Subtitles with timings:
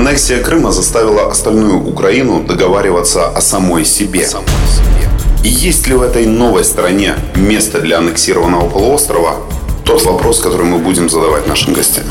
[0.00, 4.26] Аннексия Крыма заставила остальную Украину договариваться о самой себе.
[4.26, 5.10] Самой себе.
[5.44, 9.36] И есть ли в этой новой стране место для аннексированного полуострова?
[9.84, 12.04] Тот вопрос, который мы будем задавать нашим гостям.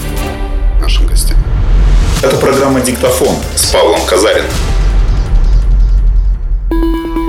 [0.79, 1.35] Нашим гостям.
[2.21, 4.51] Это программа «Диктофон» с Павлом Казариным.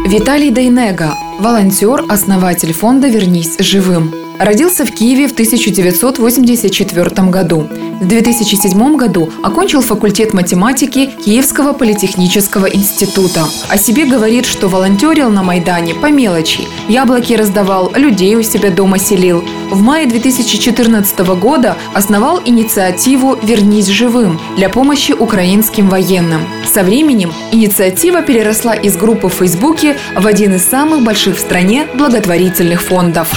[0.06, 4.19] Виталий Дейнега, волонтер, основатель фонда «Вернись живым».
[4.40, 7.68] Родился в Киеве в 1984 году.
[8.00, 13.44] В 2007 году окончил факультет математики Киевского политехнического института.
[13.68, 16.66] О себе говорит, что волонтерил на Майдане по мелочи.
[16.88, 19.44] Яблоки раздавал, людей у себя дома селил.
[19.70, 26.46] В мае 2014 года основал инициативу «Вернись живым» для помощи украинским военным.
[26.66, 31.86] Со временем инициатива переросла из группы в Фейсбуке в один из самых больших в стране
[31.94, 33.28] благотворительных фондов.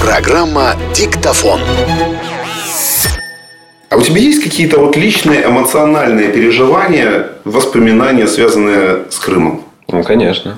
[0.00, 0.39] Программа
[0.94, 1.60] «Диктофон».
[3.90, 9.64] А у тебя есть какие-то вот личные эмоциональные переживания, воспоминания, связанные с Крымом?
[9.88, 10.56] Ну, конечно.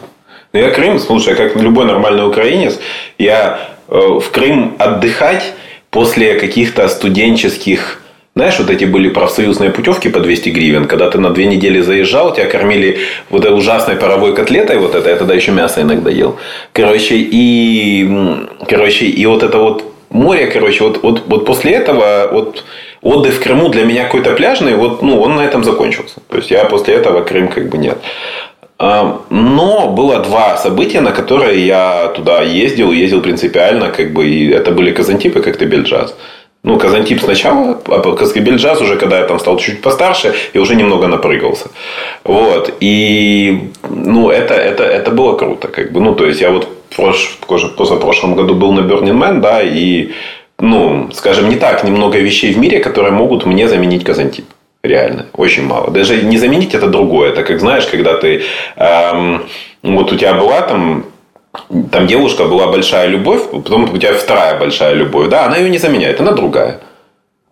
[0.53, 2.79] Ну, я Крым, слушай, как любой нормальный украинец,
[3.19, 5.55] я э, в Крым отдыхать
[5.91, 8.02] после каких-то студенческих
[8.35, 12.33] знаешь, вот эти были профсоюзные путевки по 200 гривен, когда ты на две недели заезжал,
[12.35, 16.37] тебя кормили вот этой ужасной паровой котлетой, вот это, я тогда еще мясо иногда ел.
[16.73, 18.09] Короче, и,
[18.67, 22.65] короче, и вот это вот море, короче, вот, вот, вот после этого вот
[23.03, 26.21] отдых в Крыму для меня какой-то пляжный, вот, ну, он на этом закончился.
[26.31, 27.99] То есть, я после этого Крым как бы нет.
[28.79, 34.51] А, но было два события, на которые я туда ездил, ездил принципиально, как бы, и
[34.51, 36.15] это были Казантип и Коктебель-джаз.
[36.65, 40.77] Ну, Казантип сначала, а Каскабель джаз уже, когда я там стал чуть постарше, и уже
[40.77, 41.71] немного напрыгался.
[42.23, 42.75] Вот.
[42.79, 45.67] И, ну, это, это, это было круто.
[45.67, 46.01] Как бы.
[46.01, 47.37] Ну, то есть, я вот в прош...
[47.77, 50.13] позапрошлом году был на Burning Man, да, и,
[50.61, 54.45] ну, скажем, не так немного вещей в мире, которые могут мне заменить Казантип.
[54.85, 55.91] Реально, очень мало.
[55.91, 57.31] Даже не заменить это другое.
[57.31, 58.43] Это как знаешь, когда ты
[58.77, 59.45] эм,
[59.83, 61.05] вот у тебя была там
[61.91, 65.29] там девушка была большая любовь, потом у тебя вторая большая любовь.
[65.29, 66.81] Да, она ее не заменяет, она другая.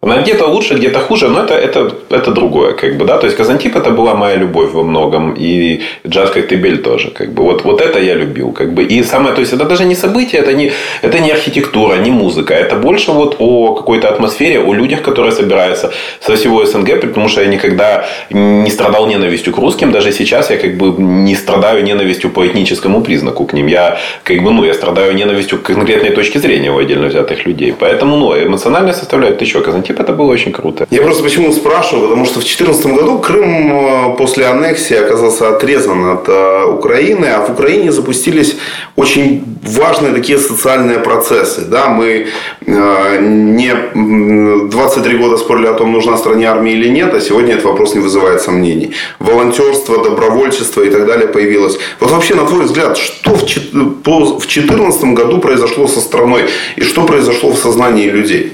[0.02, 3.18] Она где-то лучше, где-то хуже, но это, это, это другое, как бы, да.
[3.18, 5.34] То есть Казантип это была моя любовь во многом.
[5.38, 7.10] И джаз Коктебель тоже.
[7.10, 7.42] Как бы.
[7.42, 8.52] Вот, вот это я любил.
[8.52, 8.82] Как бы.
[8.82, 10.72] И самое, то есть это даже не событие, это не,
[11.02, 12.54] это не архитектура, не музыка.
[12.54, 17.42] Это больше вот о какой-то атмосфере, о людях, которые собираются со всего СНГ, потому что
[17.42, 19.92] я никогда не страдал ненавистью к русским.
[19.92, 23.66] Даже сейчас я как бы не страдаю ненавистью по этническому признаку к ним.
[23.66, 27.74] Я как бы, ну, я страдаю ненавистью к конкретной точке зрения у отдельно взятых людей.
[27.78, 30.86] Поэтому, ну, эмоциональная составляющая еще Казантип типа это было очень круто.
[30.90, 36.04] Я просто почему спрашиваю, потому что в 2014 году Крым э, после аннексии оказался отрезан
[36.04, 38.56] от э, Украины, а в Украине запустились
[38.96, 41.62] очень важные такие социальные процессы.
[41.62, 42.26] Да, мы
[42.66, 47.64] э, не 23 года спорили о том, нужна стране армия или нет, а сегодня этот
[47.64, 48.92] вопрос не вызывает сомнений.
[49.18, 51.78] Волонтерство, добровольчество и так далее появилось.
[52.00, 56.42] Вот вообще, на твой взгляд, что в 2014 году произошло со страной
[56.76, 58.52] и что произошло в сознании людей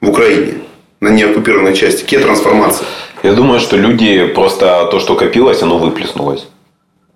[0.00, 0.65] в Украине?
[1.00, 2.02] На неоккупированной части?
[2.02, 2.86] Какие трансформации?
[3.22, 6.46] Я думаю, что люди просто то, что копилось, оно выплеснулось.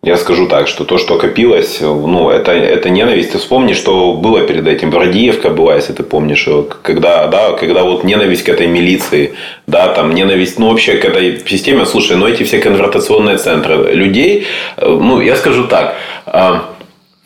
[0.03, 3.33] Я скажу так, что то, что копилось, ну, это, это ненависть.
[3.33, 4.91] Ты вспомни, что было перед этим.
[4.91, 6.49] Бородиевка была, если ты помнишь.
[6.81, 9.35] Когда, да, когда вот ненависть к этой милиции,
[9.67, 11.85] да, там ненависть, ну, вообще к этой системе.
[11.85, 14.47] Слушай, ну, эти все конвертационные центры людей,
[14.79, 16.65] ну, я скажу так, а,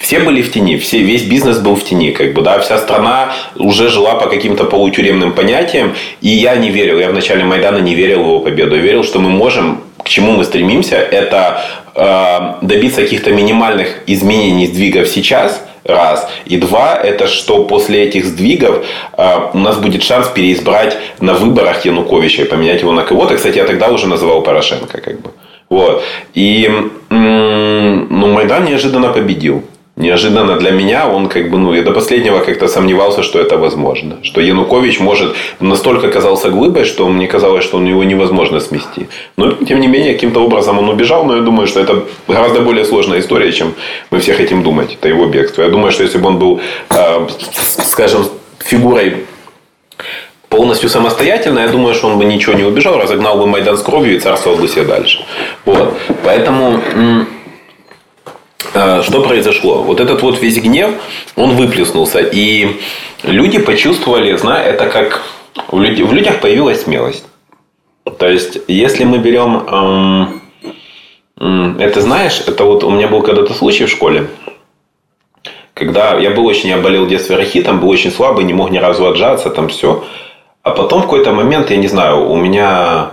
[0.04, 3.32] все были в тени, все, весь бизнес был в тени, как бы, да, вся страна
[3.56, 7.94] уже жила по каким-то полутюремным понятиям, и я не верил, я в начале Майдана не
[7.94, 11.62] верил в его победу, я верил, что мы можем, к чему мы стремимся, это
[11.94, 16.28] э, добиться каких-то минимальных изменений, сдвигов сейчас, раз.
[16.44, 18.84] И два, это что после этих сдвигов
[19.16, 23.36] э, у нас будет шанс переизбрать на выборах Януковича и поменять его на кого-то.
[23.36, 25.30] Кстати, я тогда уже называл Порошенко, как бы.
[25.70, 26.04] Вот.
[26.34, 26.70] И
[27.08, 29.64] ну, Майдан неожиданно победил
[29.96, 34.16] неожиданно для меня он как бы, ну, я до последнего как-то сомневался, что это возможно.
[34.22, 39.08] Что Янукович может настолько казался глыбой, что мне казалось, что у него невозможно смести.
[39.36, 42.84] Но, тем не менее, каким-то образом он убежал, но я думаю, что это гораздо более
[42.84, 43.74] сложная история, чем
[44.10, 44.94] мы все хотим думать.
[44.94, 45.62] Это его бегство.
[45.62, 47.26] Я думаю, что если бы он был, э,
[47.84, 48.26] скажем,
[48.58, 49.24] фигурой
[50.48, 54.16] полностью самостоятельно, я думаю, что он бы ничего не убежал, разогнал бы Майдан с кровью
[54.16, 55.24] и царствовал бы себе дальше.
[55.64, 55.94] Вот.
[56.22, 56.80] Поэтому
[58.72, 59.82] что произошло?
[59.82, 60.90] Вот этот вот весь гнев,
[61.36, 62.20] он выплеснулся.
[62.20, 62.80] И
[63.22, 65.22] люди почувствовали, знаю, это как
[65.68, 67.24] в людях появилась смелость.
[68.18, 69.66] То есть, если мы берем...
[69.68, 70.40] Эм,
[71.78, 74.28] это знаешь, это вот у меня был когда-то случай в школе,
[75.74, 78.78] когда я был очень, я болел в детстве рахитом, был очень слабый, не мог ни
[78.78, 80.04] разу отжаться, там все.
[80.62, 83.10] А потом в какой-то момент, я не знаю, у меня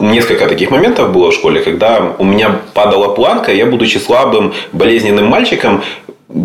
[0.00, 5.26] несколько таких моментов было в школе, когда у меня падала планка, я, будучи слабым, болезненным
[5.26, 5.82] мальчиком,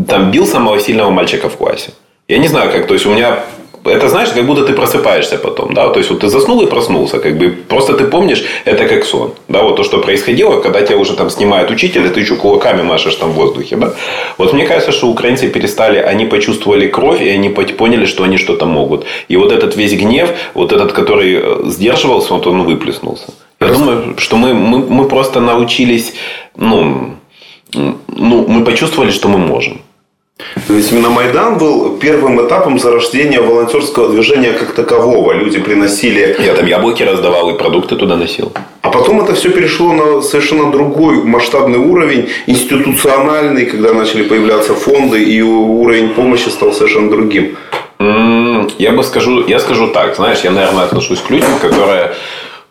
[0.08, 1.92] там бил самого сильного мальчика в классе.
[2.28, 3.40] Я не знаю, как, то есть у меня
[3.86, 7.20] это знаешь, как будто ты просыпаешься потом, да, то есть вот ты заснул и проснулся,
[7.20, 10.98] как бы просто ты помнишь, это как сон, да, вот то, что происходило, когда тебя
[10.98, 13.94] уже там снимает учитель, и ты еще кулаками машешь там в воздухе, да.
[14.38, 18.66] Вот мне кажется, что украинцы перестали, они почувствовали кровь, и они поняли, что они что-то
[18.66, 19.06] могут.
[19.28, 23.28] И вот этот весь гнев, вот этот, который э, сдерживался, вот он выплеснулся.
[23.60, 26.14] Я думаю, что мы, мы, мы просто научились,
[26.56, 27.16] ну,
[27.74, 29.82] ну, мы почувствовали, что мы можем.
[30.68, 35.32] То есть именно Майдан был первым этапом зарождения волонтерского движения как такового.
[35.32, 36.36] Люди приносили...
[36.40, 38.52] Я там яблоки раздавал и продукты туда носил.
[38.82, 45.24] А потом это все перешло на совершенно другой масштабный уровень, институциональный, когда начали появляться фонды,
[45.24, 47.58] и уровень помощи стал совершенно другим.
[48.78, 52.14] Я бы скажу, я скажу так, знаешь, я, наверное, отношусь к людям, которые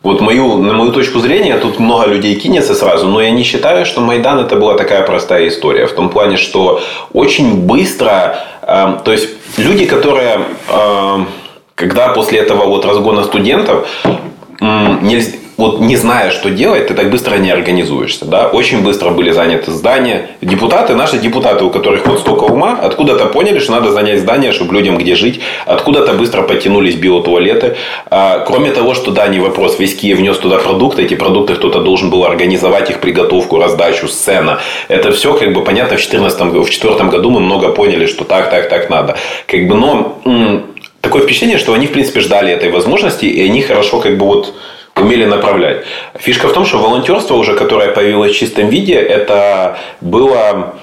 [0.04, 3.86] вот мою, на мою точку зрения, тут много людей кинется сразу, но я не считаю,
[3.86, 5.86] что Майдан это была такая простая история.
[5.86, 6.82] В том плане, что
[7.14, 11.24] очень быстро, э, то есть люди, которые, э,
[11.74, 17.10] когда после этого вот разгона студентов, э, нельзя, вот не зная, что делать, ты так
[17.10, 18.24] быстро не организуешься.
[18.24, 18.48] Да?
[18.48, 20.30] Очень быстро были заняты здания.
[20.40, 24.74] Депутаты, наши депутаты, у которых вот столько ума, откуда-то поняли, что надо занять здание, чтобы
[24.74, 25.40] людям где жить.
[25.66, 27.76] Откуда-то быстро подтянулись биотуалеты.
[28.10, 31.80] А, кроме того, что да, не вопрос, весь Киев внес туда продукты, эти продукты кто-то
[31.80, 34.58] должен был организовать их приготовку, раздачу, сцена.
[34.88, 38.50] Это все как бы понятно в 2014 в 2004 году мы много поняли, что так,
[38.50, 39.16] так, так надо.
[39.46, 40.18] Как бы, но
[41.00, 44.54] такое впечатление, что они в принципе ждали этой возможности, и они хорошо как бы вот
[44.96, 45.84] умели направлять.
[46.14, 50.74] Фишка в том, что волонтерство уже, которое появилось в чистом виде, это было...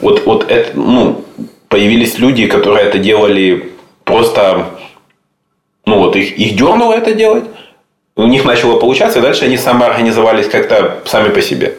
[0.00, 1.24] Вот, вот это, ну,
[1.68, 3.72] появились люди, которые это делали
[4.04, 4.66] просто...
[5.84, 7.44] Ну, вот их, их дернуло это делать.
[8.16, 11.74] У них начало получаться, и дальше они самоорганизовались как-то сами по себе.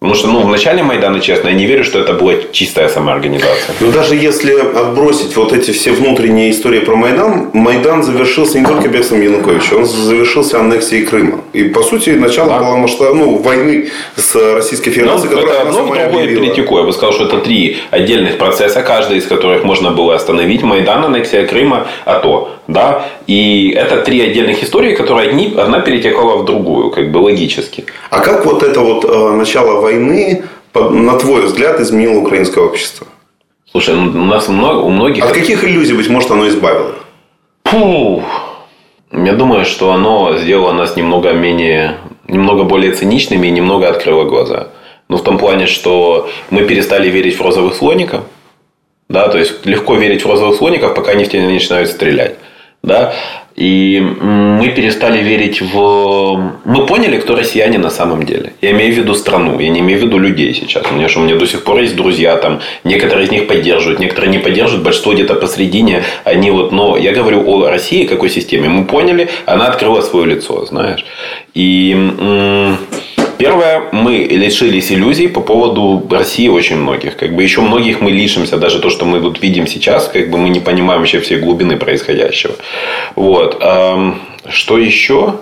[0.00, 3.74] Потому что, ну, в начале Майдана, честно, я не верю, что это была чистая самоорганизация.
[3.80, 8.88] Но даже если отбросить вот эти все внутренние истории про Майдан, Майдан завершился не только
[8.88, 11.42] бегством Януковича, он завершился аннексией Крыма.
[11.52, 12.58] И, по сути, начало да.
[12.60, 16.78] было масштаб, ну, войны с Российской Федерацией, ну, которая это одно в другое перетекло.
[16.78, 20.62] Я бы сказал, что это три отдельных процесса, каждый из которых можно было остановить.
[20.62, 22.48] Майдан, аннексия Крыма, АТО.
[22.70, 23.06] Да?
[23.26, 27.84] И это три отдельных истории, которые одни, одна перетекала в другую, как бы логически.
[28.10, 30.44] А как вот это вот э, начало войны,
[30.74, 33.08] на твой взгляд, изменило украинское общество?
[33.72, 35.24] Слушай, ну, у нас много, у многих...
[35.24, 36.94] От каких иллюзий, быть может, оно избавило?
[37.64, 38.22] Фу.
[39.12, 41.96] Я думаю, что оно сделало нас немного менее,
[42.28, 44.68] немного более циничными и немного открыло глаза.
[45.08, 48.20] Ну, в том плане, что мы перестали верить в розовых слоников.
[49.08, 52.36] Да, то есть легко верить в розовых слоников, пока они в тебя не начинают стрелять
[52.82, 53.12] да,
[53.56, 56.54] и мы перестали верить в...
[56.64, 58.54] Мы поняли, кто россияне на самом деле.
[58.62, 60.84] Я имею в виду страну, я не имею в виду людей сейчас.
[60.90, 64.00] У меня, что у меня до сих пор есть друзья, там, некоторые из них поддерживают,
[64.00, 66.04] некоторые не поддерживают, большинство где-то посредине.
[66.24, 68.70] Они вот, но я говорю о России, какой системе.
[68.70, 71.04] Мы поняли, она открыла свое лицо, знаешь.
[71.52, 71.94] И
[73.40, 77.16] Первое, мы лишились иллюзий по поводу России очень многих.
[77.16, 80.38] Как бы еще многих мы лишимся, даже то, что мы вот видим сейчас, как бы
[80.38, 82.54] мы не понимаем вообще всей глубины происходящего.
[83.16, 83.62] Вот.
[84.48, 85.36] Что еще?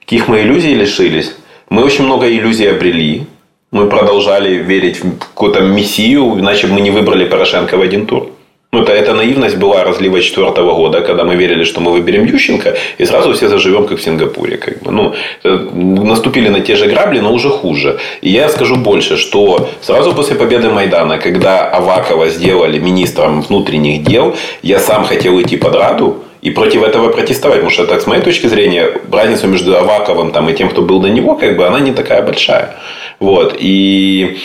[0.00, 1.34] Каких мы иллюзий лишились?
[1.68, 3.26] Мы очень много иллюзий обрели.
[3.70, 8.30] Мы продолжали верить в какую-то мессию, иначе бы мы не выбрали Порошенко в один тур.
[8.72, 12.76] Ну, это, эта наивность была разлива четвертого года, когда мы верили, что мы выберем Ющенко,
[12.98, 14.58] и сразу все заживем, как в Сингапуре.
[14.58, 14.92] Как бы.
[14.92, 15.58] ну, э,
[16.04, 17.98] наступили на те же грабли, но уже хуже.
[18.22, 24.36] И я скажу больше, что сразу после победы Майдана, когда Авакова сделали министром внутренних дел,
[24.62, 27.58] я сам хотел идти под Раду, и против этого протестовать.
[27.58, 31.00] Потому что, так, с моей точки зрения, разница между Аваковым там, и тем, кто был
[31.00, 32.76] до него, как бы, она не такая большая.
[33.18, 33.56] Вот.
[33.58, 34.38] И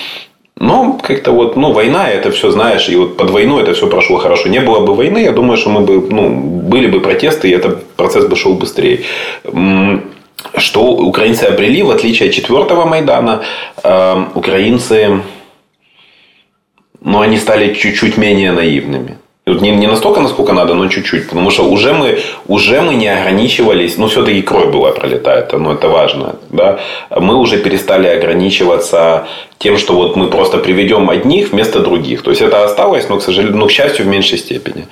[0.58, 4.18] но как-то вот, ну, война, это все, знаешь, и вот под войну это все прошло
[4.18, 4.50] хорошо.
[4.50, 7.86] Не было бы войны, я думаю, что мы бы, ну, были бы протесты, и этот
[7.96, 9.02] процесс бы шел быстрее.
[10.58, 13.44] Что украинцы обрели, в отличие от четвертого Майдана,
[13.84, 15.22] э, украинцы,
[17.02, 19.18] ну, они стали чуть-чуть менее наивными.
[19.48, 21.28] Не, не настолько, насколько надо, но чуть-чуть.
[21.30, 25.88] Потому что уже мы, уже мы не ограничивались, ну, все-таки кровь была пролетает, но это
[25.88, 26.38] важно.
[26.50, 26.80] Да?
[27.12, 29.28] Мы уже перестали ограничиваться
[29.60, 32.24] тем, что вот мы просто приведем одних вместо других.
[32.24, 34.88] То есть это осталось, но, к сожалению, ну, к счастью, в меньшей степени.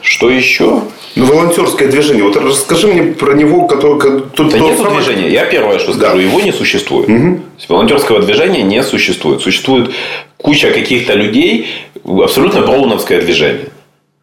[0.00, 0.82] Что еще?
[1.16, 2.22] Ну, волонтерское движение.
[2.22, 4.20] Вот расскажи мне про него, который...
[4.36, 4.96] Тут да нет самое...
[4.96, 5.28] движения.
[5.28, 6.22] Я первое, что скажу, да.
[6.22, 7.08] его не существует.
[7.08, 7.40] Угу.
[7.68, 9.40] волонтерского движения не существует.
[9.40, 9.90] Существует
[10.36, 11.66] куча каких-то людей,
[12.04, 13.70] абсолютно броуновское движение.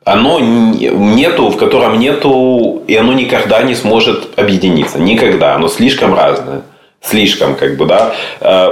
[0.05, 4.99] Оно нету, в котором нету, и оно никогда не сможет объединиться.
[4.99, 5.55] Никогда.
[5.55, 6.61] Оно слишком разное.
[7.01, 8.13] Слишком, как бы, да.
[8.39, 8.69] Э,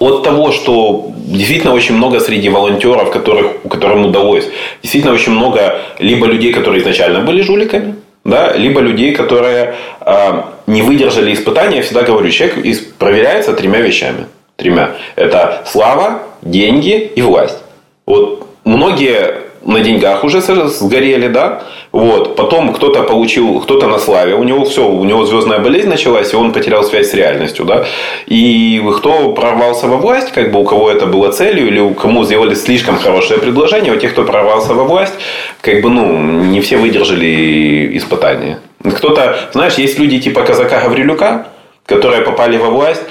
[0.00, 4.48] от того, что действительно очень много среди волонтеров, которых, которым удалось,
[4.82, 10.82] действительно очень много либо людей, которые изначально были жуликами, да, либо людей, которые э, не
[10.82, 11.76] выдержали испытания.
[11.76, 12.58] Я всегда говорю, человек
[12.98, 14.26] проверяется тремя вещами.
[14.56, 14.90] Тремя.
[15.14, 17.58] Это слава, деньги и власть.
[18.06, 24.44] Вот многие на деньгах уже сгорели, да, вот, потом кто-то получил, кто-то на славе, у
[24.44, 27.86] него все, у него звездная болезнь началась, и он потерял связь с реальностью, да,
[28.26, 32.24] и кто прорвался во власть, как бы у кого это было целью, или у кому
[32.24, 35.14] сделали слишком хорошее предложение, у тех, кто прорвался во власть,
[35.60, 38.58] как бы, ну, не все выдержали испытания.
[38.82, 41.46] Кто-то, знаешь, есть люди типа казака Гаврилюка,
[41.86, 43.02] которые попали во власть,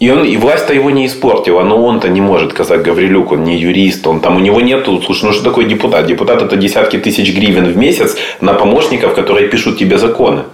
[0.00, 3.58] и, он, и власть-то его не испортила, но он-то не может, казак Гаврилюк, он не
[3.58, 6.06] юрист, он там, у него нету, слушай, ну что такое депутат?
[6.06, 10.44] Депутат это десятки тысяч гривен в месяц на помощников, которые пишут тебе законы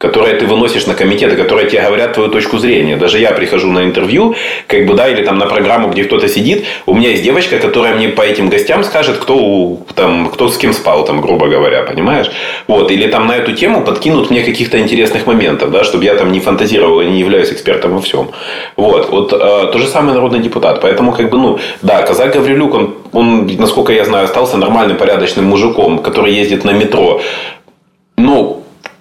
[0.00, 2.96] которые ты выносишь на комитеты, которые тебе говорят твою точку зрения.
[2.96, 4.34] Даже я прихожу на интервью,
[4.66, 7.94] как бы, да, или там на программу, где кто-то сидит, у меня есть девочка, которая
[7.94, 12.30] мне по этим гостям скажет, кто, там, кто с кем спал, там, грубо говоря, понимаешь?
[12.66, 16.32] Вот, или там на эту тему подкинут мне каких-то интересных моментов, да, чтобы я там
[16.32, 18.30] не фантазировал и не являюсь экспертом во всем.
[18.76, 20.80] Вот, вот э, то же самое народный депутат.
[20.80, 25.44] Поэтому, как бы, ну, да, казак Гаврилюк, он, он, насколько я знаю, остался нормальным, порядочным
[25.44, 27.20] мужиком, который ездит на метро.
[28.16, 28.59] Ну,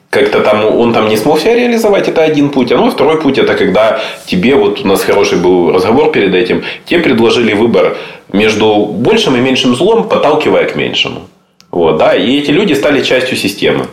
[0.09, 2.71] как-то там он там не смог себя реализовать, это один путь.
[2.71, 6.63] А ну, второй путь это когда тебе, вот у нас хороший был разговор перед этим,
[6.85, 7.95] тебе предложили выбор
[8.33, 11.28] между большим и меньшим злом, подталкивая к меньшему.
[11.71, 13.85] Вот, да, и эти люди стали частью системы.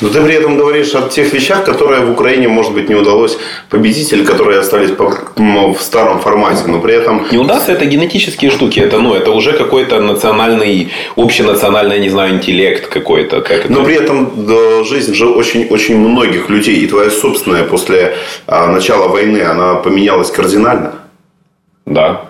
[0.00, 3.36] Но ты при этом говоришь о тех вещах, которые в Украине, может быть, не удалось
[3.68, 4.90] победитель, которые остались
[5.36, 7.26] в старом формате, но при этом...
[7.32, 8.78] Не удастся, это генетические штуки.
[8.78, 13.40] Это, ну, это уже какой-то национальный, общенациональный, не знаю, интеллект какой-то.
[13.40, 13.72] Как это...
[13.72, 18.14] Но при этом да, жизнь же очень, очень многих людей, и твоя собственная после
[18.46, 20.92] а, начала войны, она поменялась кардинально.
[21.86, 22.26] Да.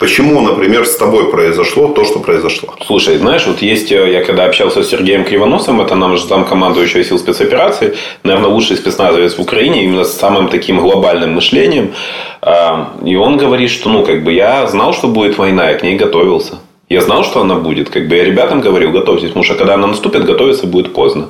[0.00, 2.70] Почему, например, с тобой произошло то, что произошло?
[2.86, 6.46] Слушай, знаешь, вот есть, э, я когда общался с Сергеем Кривоносом, это нам же там
[6.46, 7.92] командующий сил спецопераций,
[8.24, 11.92] наверное, лучший спецназовец в Украине, именно с самым таким глобальным мышлением.
[12.40, 15.82] А, и он говорит, что, ну, как бы я знал, что будет война, я к
[15.82, 16.60] ней готовился.
[16.88, 17.90] Я знал, что она будет.
[17.90, 21.28] Как бы я ребятам говорил, готовьтесь, потому что когда она наступит, готовиться будет поздно.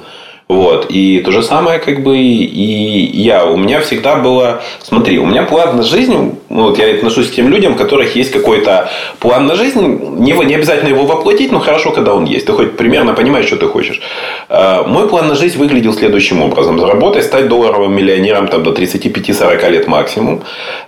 [0.51, 0.87] Вот.
[0.89, 3.45] И то же самое, как бы, и я.
[3.45, 4.61] У меня всегда было...
[4.83, 6.41] Смотри, у меня план на жизнь...
[6.49, 8.91] Вот я отношусь к тем людям, у которых есть какой-то
[9.21, 9.81] план на жизнь.
[10.19, 12.47] Не, не обязательно его воплотить, но хорошо, когда он есть.
[12.47, 14.01] Ты хоть примерно понимаешь, что ты хочешь.
[14.49, 16.81] А, мой план на жизнь выглядел следующим образом.
[16.81, 20.43] Заработать, стать долларовым миллионером там, до 35-40 лет максимум.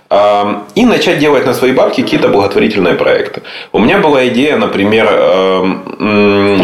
[0.09, 3.43] А, и начать делать на свои бабки какие-то благотворительные проекты.
[3.71, 5.07] У меня была идея, например,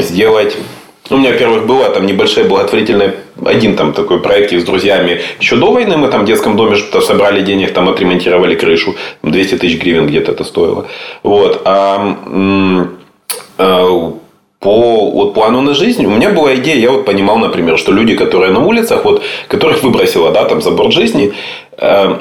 [0.01, 0.57] сделать
[1.09, 5.21] у меня, во-первых, была там небольшая благотворительная, один там такой проект с друзьями.
[5.39, 8.95] Еще до войны мы там в детском доме что-то собрали денег, там отремонтировали крышу.
[9.23, 10.85] 200 тысяч гривен где-то это стоило.
[11.23, 11.61] Вот.
[11.65, 12.17] А,
[13.57, 14.13] а
[14.59, 18.15] по вот, плану на жизнь у меня была идея, я вот понимал, например, что люди,
[18.15, 21.33] которые на улицах, вот, которых выбросило, да, там, за борт жизни,
[21.77, 22.15] э,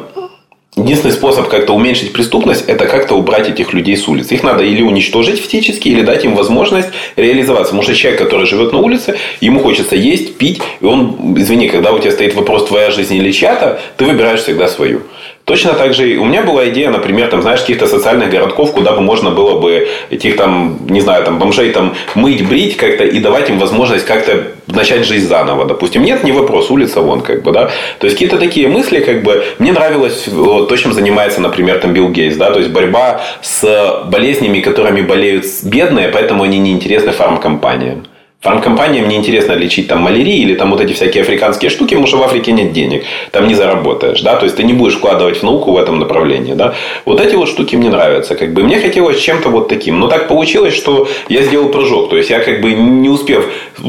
[0.76, 4.34] Единственный способ как-то уменьшить преступность– это как-то убрать этих людей с улицы.
[4.34, 7.72] Их надо или уничтожить физически, или дать им возможность реализоваться.
[7.72, 10.60] Потому что человек, который живет на улице, ему хочется есть, пить.
[10.80, 14.68] И он, извини, когда у тебя стоит вопрос твоя жизнь или чья-то, ты выбираешь всегда
[14.68, 15.02] свою.
[15.48, 19.00] Точно так же у меня была идея, например, там, знаешь, каких-то социальных городков, куда бы
[19.00, 23.48] можно было бы этих там, не знаю, там, бомжей там мыть, брить как-то и давать
[23.48, 26.02] им возможность как-то начать жизнь заново, допустим.
[26.02, 27.70] Нет, не вопрос, улица вон, как бы, да.
[27.98, 31.94] То есть, какие-то такие мысли, как бы, мне нравилось вот, то, чем занимается, например, там
[31.94, 38.04] Билл Гейтс, да, то есть, борьба с болезнями, которыми болеют бедные, поэтому они неинтересны фармкомпаниям.
[38.40, 42.18] Фармкомпаниям не интересно лечить там малярии или там вот эти всякие африканские штуки, потому что
[42.18, 43.02] в Африке нет денег.
[43.32, 46.54] Там не заработаешь, да, то есть ты не будешь вкладывать в науку в этом направлении,
[46.54, 46.74] да.
[47.04, 48.62] Вот эти вот штуки мне нравятся, как бы.
[48.62, 49.98] Мне хотелось чем-то вот таким.
[49.98, 52.10] Но так получилось, что я сделал прыжок.
[52.10, 53.44] То есть я как бы не успев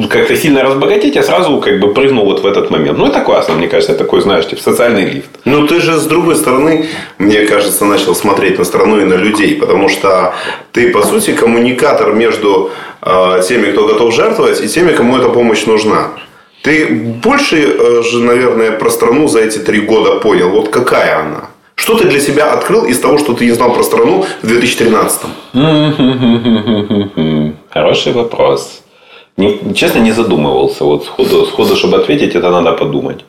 [0.10, 2.98] как-то сильно разбогатеть, я сразу как бы прыгнул вот в этот момент.
[2.98, 5.30] Ну, это классно, мне кажется, такой, знаешь, типа социальный лифт.
[5.46, 6.88] Ну, ты же с другой стороны,
[7.20, 10.34] мне кажется, начал смотреть на страну и на людей, потому что
[10.72, 12.72] ты, по сути, коммуникатор между
[13.48, 16.12] теми, кто готов жертвовать, и теми, кому эта помощь нужна.
[16.62, 16.88] Ты
[17.24, 20.50] больше э, же, наверное, про страну за эти три года понял.
[20.50, 21.50] Вот какая она?
[21.76, 25.22] Что ты для себя открыл из того, что ты не знал про страну в 2013
[27.70, 28.82] Хороший вопрос.
[29.38, 30.84] Не, честно, не задумывался.
[30.84, 33.24] Вот сходу, сходу, чтобы ответить, это надо подумать.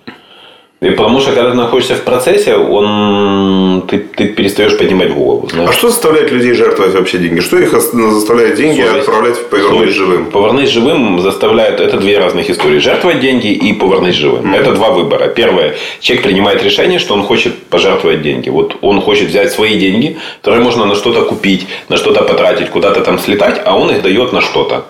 [0.80, 5.46] И потому что когда ты находишься в процессе, он, ты, ты перестаешь поднимать голову.
[5.50, 5.68] Знаешь?
[5.68, 7.40] А что заставляет людей жертвовать вообще деньги?
[7.40, 9.00] Что их заставляет деньги Совесть.
[9.00, 10.30] отправлять повернуть живым?
[10.30, 11.80] Повернуть живым заставляет...
[11.80, 12.78] Это две разных истории.
[12.78, 14.54] Жертвовать деньги и повернуть живым.
[14.54, 14.58] Mm.
[14.58, 15.28] Это два выбора.
[15.28, 15.74] Первое.
[16.00, 18.48] Человек принимает решение, что он хочет пожертвовать деньги.
[18.48, 23.02] Вот он хочет взять свои деньги, которые можно на что-то купить, на что-то потратить, куда-то
[23.02, 24.86] там слетать, а он их дает на что-то.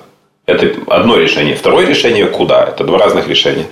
[0.47, 1.55] Это одно решение.
[1.55, 2.65] Второе решение– куда?
[2.65, 3.67] Это два разных решения.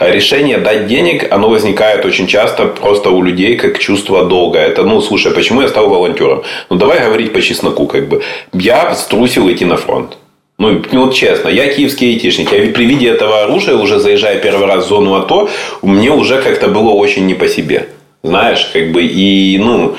[0.00, 4.58] Решение дать денег, оно возникает очень часто просто у людей как чувство долга.
[4.58, 6.42] Это, ну, слушай, почему я стал волонтером?
[6.68, 7.86] Ну, давай говорить по чесноку.
[7.86, 8.22] Как бы.
[8.52, 10.16] Я струсил идти на фронт.
[10.58, 12.50] Ну, ну, вот честно, я киевский айтишник.
[12.50, 15.50] Я при виде этого оружия, уже заезжая первый раз в зону АТО,
[15.82, 17.88] мне уже как-то было очень не по себе.
[18.26, 19.94] Знаешь, как бы, и, ну,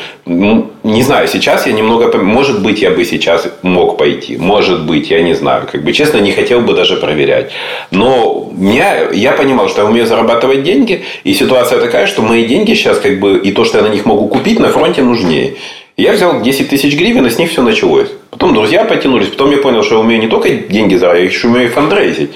[0.84, 5.22] не знаю, сейчас я немного, может быть, я бы сейчас мог пойти, может быть, я
[5.22, 7.52] не знаю, как бы, честно, не хотел бы даже проверять.
[7.90, 12.74] Но меня, я понимал, что я умею зарабатывать деньги, и ситуация такая, что мои деньги
[12.74, 15.56] сейчас, как бы, и то, что я на них могу купить, на фронте нужнее.
[15.96, 18.10] Я взял 10 тысяч гривен, и с них все началось.
[18.30, 21.48] Потом друзья потянулись, потом я понял, что я умею не только деньги зарабатывать, я еще
[21.48, 22.32] умею фандрейзить.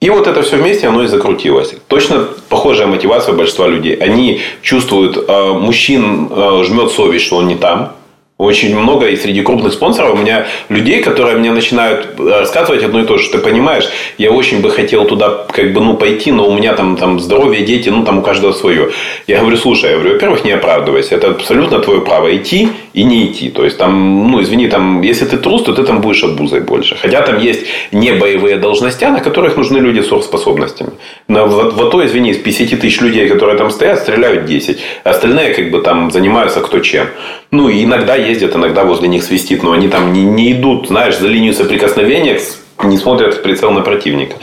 [0.00, 1.74] И вот это все вместе, оно и закрутилось.
[1.86, 3.94] Точно похожая мотивация большинства людей.
[3.96, 7.92] Они чувствуют, э, мужчин э, жмет совесть, что он не там.
[8.40, 13.04] Очень много и среди крупных спонсоров у меня людей, которые мне начинают рассказывать одно и
[13.04, 13.28] то же.
[13.28, 13.84] Ты понимаешь,
[14.16, 17.66] я очень бы хотел туда как бы ну пойти, но у меня там, там здоровье,
[17.66, 18.88] дети, ну там у каждого свое.
[19.26, 21.16] Я говорю, слушай, я говорю, во-первых, не оправдывайся.
[21.16, 23.50] Это абсолютно твое право идти и не идти.
[23.50, 26.96] То есть там, ну извини, там, если ты трус, то ты там будешь обузой больше.
[26.96, 30.92] Хотя там есть не боевые должности, на которых нужны люди с способностями.
[31.28, 34.78] Но в, в АТО, извини, из 50 тысяч людей, которые там стоят, стреляют 10.
[35.04, 37.06] Остальные как бы там занимаются кто чем.
[37.50, 41.18] Ну, и иногда ездят, иногда возле них свистит, но они там не, не идут, знаешь,
[41.18, 42.40] за линию соприкосновения,
[42.82, 44.36] не смотрят в прицел на противника.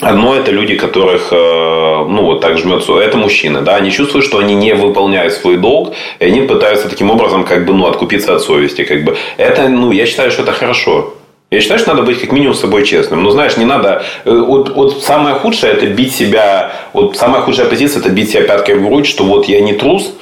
[0.00, 4.38] Одно это люди, которых, э, ну, вот так жмется, это мужчины, да, они чувствуют, что
[4.38, 8.42] они не выполняют свой долг, и они пытаются таким образом, как бы, ну, откупиться от
[8.42, 9.16] совести, как бы.
[9.36, 11.14] Это, ну, я считаю, что это хорошо.
[11.52, 13.22] Я считаю, что надо быть как минимум с собой честным.
[13.22, 14.02] Но знаешь, не надо...
[14.24, 16.72] Э, вот, вот самое худшее– это бить себя...
[16.94, 20.14] Вот самая худшая позиция– это бить себя пяткой в грудь, что вот я не трус,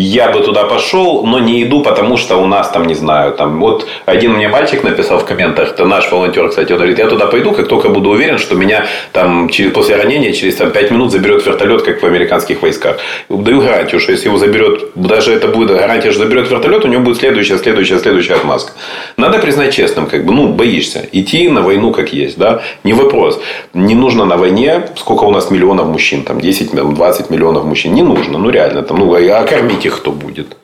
[0.00, 3.60] я бы туда пошел, но не иду, потому что у нас там, не знаю, там,
[3.60, 7.26] вот один мне мальчик написал в комментах, это наш волонтер, кстати, он говорит, я туда
[7.26, 11.12] пойду, как только буду уверен, что меня там через, после ранения через там, 5 минут
[11.12, 12.98] заберет вертолет, как в американских войсках.
[13.30, 17.02] Даю гарантию, что если его заберет, даже это будет гарантия, что заберет вертолет, у него
[17.02, 18.72] будет следующая, следующая, следующая отмазка.
[19.16, 21.08] Надо признать честным, как бы, ну, боишься.
[21.10, 23.40] Идти на войну как есть, да, не вопрос.
[23.72, 28.02] Не нужно на войне, сколько у нас миллионов мужчин, там 10, 20 миллионов мужчин, не
[28.02, 30.56] нужно, ну реально, там, ну, а кормить их кто будет?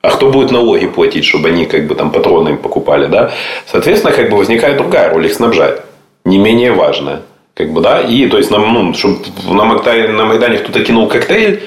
[0.00, 3.32] А кто будет налоги платить, чтобы они как бы там патроны им покупали, да?
[3.66, 5.80] Соответственно, как бы возникает другая роль их снабжать.
[6.24, 7.22] Не менее важная.
[7.54, 11.08] Как бы, да, и то есть, нам, ну, чтобы на Майдане, на Майдане кто-то кинул
[11.08, 11.62] коктейль,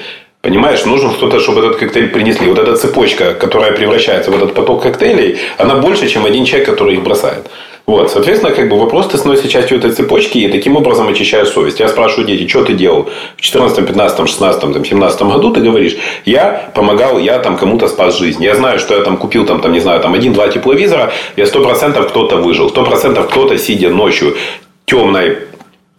[0.46, 2.46] Понимаешь, нужно кто-то, чтобы этот коктейль принесли.
[2.46, 6.94] Вот эта цепочка, которая превращается в этот поток коктейлей, она больше, чем один человек, который
[6.94, 7.50] их бросает.
[7.86, 11.78] Вот, соответственно, как бы вопрос ты становишься частью этой цепочки и таким образом очищаешь совесть.
[11.78, 15.52] Я спрашиваю дети, что ты делал в 14, 15, 16, там, 17 году?
[15.52, 18.42] Ты говоришь, я помогал, я там кому-то спас жизнь.
[18.42, 21.62] Я знаю, что я там купил, там, там не знаю, там один-два тепловизора, я сто
[21.62, 24.36] процентов кто-то выжил, сто процентов кто-то, сидя ночью
[24.84, 25.38] темной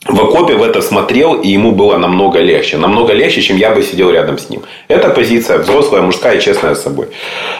[0.05, 2.77] в окопе в это смотрел, и ему было намного легче.
[2.77, 4.61] Намного легче, чем я бы сидел рядом с ним.
[4.87, 7.07] Это позиция взрослая, мужская и честная с собой.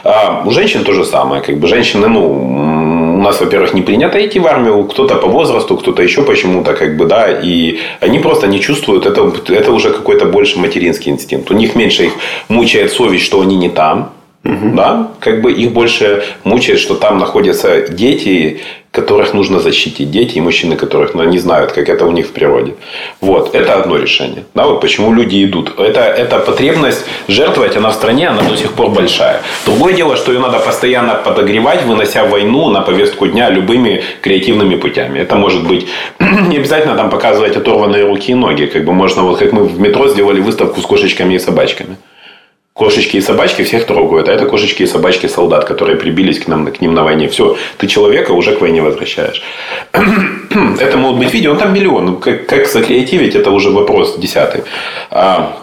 [0.04, 1.42] А у женщин то же самое.
[1.42, 5.76] Как бы женщины, ну, у нас, во-первых, не принято идти в армию, кто-то по возрасту,
[5.78, 10.26] кто-то еще почему-то, как бы, да, и они просто не чувствуют, это, это уже какой-то
[10.26, 11.52] больше материнский инстинкт.
[11.52, 12.14] У них меньше их
[12.48, 14.12] мучает совесть, что они не там,
[14.44, 14.76] Угу.
[14.76, 18.62] Да, как бы их больше мучает, что там находятся дети,
[18.98, 20.12] которых нужно защитить.
[20.12, 22.74] Дети и мужчины, которых ну, не знают, как это у них в природе.
[23.22, 24.44] Вот, это одно решение.
[24.56, 25.80] Да, вот почему люди идут.
[25.80, 29.42] Это, это потребность жертвовать, она в стране, она до сих пор большая.
[29.66, 35.20] Другое дело, что ее надо постоянно подогревать, вынося войну на повестку дня любыми креативными путями.
[35.20, 35.88] Это может быть
[36.50, 38.66] не обязательно там показывать оторванные руки и ноги.
[38.66, 41.98] Как бы можно, вот как мы в метро сделали выставку с кошечками и собачками
[42.78, 46.68] кошечки и собачки всех трогают, а это кошечки и собачки солдат, которые прибились к, нам,
[46.68, 47.28] к ним на войне.
[47.28, 49.42] Все, ты человека уже к войне возвращаешь.
[50.80, 52.06] это могут быть видео, ну там миллион.
[52.06, 54.64] Ну, как, как закреативить, это уже вопрос десятый.
[55.10, 55.58] А,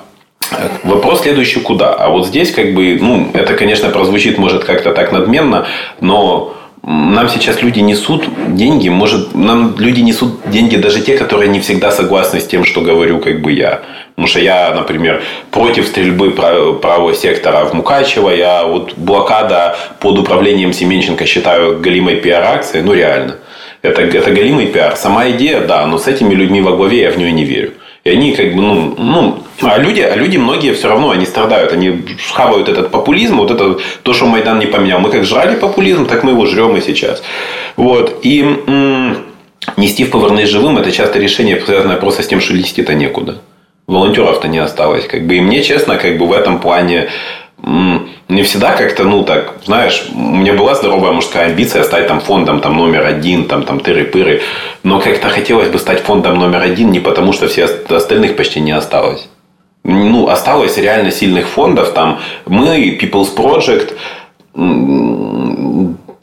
[0.83, 1.95] Вопрос следующий, куда?
[1.95, 5.67] А вот здесь, как бы, ну, это, конечно, прозвучит, может, как-то так надменно,
[6.01, 6.55] но
[6.87, 11.91] нам сейчас люди несут деньги, может, нам люди несут деньги даже те, которые не всегда
[11.91, 13.83] согласны с тем, что говорю как бы я.
[14.15, 20.73] Потому что я, например, против стрельбы правого сектора в Мукачево, я вот блокада под управлением
[20.75, 23.37] Семенченко считаю галимой пиар-акцией, ну реально.
[23.81, 24.97] Это, это галимый пиар.
[24.97, 27.73] Сама идея, да, но с этими людьми во главе я в нее не верю.
[28.05, 31.73] И они как бы, ну, ну А люди, а люди многие все равно, они страдают,
[31.73, 35.01] они хавают этот популизм, вот это то, что Майдан не поменял.
[35.01, 37.23] Мы как жрали популизм, так мы его жрем и сейчас.
[37.77, 38.21] Вот.
[38.23, 39.17] И м-
[39.79, 43.39] нести в поварные живым– это часто решение, связанное просто с тем, что листить-то некуда.
[43.87, 45.07] Волонтеров-то не осталось.
[45.07, 45.37] Как бы.
[45.37, 47.09] И мне, честно, как бы в этом плане
[48.29, 52.61] не всегда как-то, ну, так, знаешь, у меня была здоровая мужская амбиция стать там фондом
[52.61, 54.43] там, номер один, там, там тыры-пыры,
[54.83, 58.73] но как-то хотелось бы стать фондом номер один не потому, что все остальных почти не
[58.73, 59.29] осталось.
[59.85, 63.95] Ну, осталось реально сильных фондов, там мы, People's Project,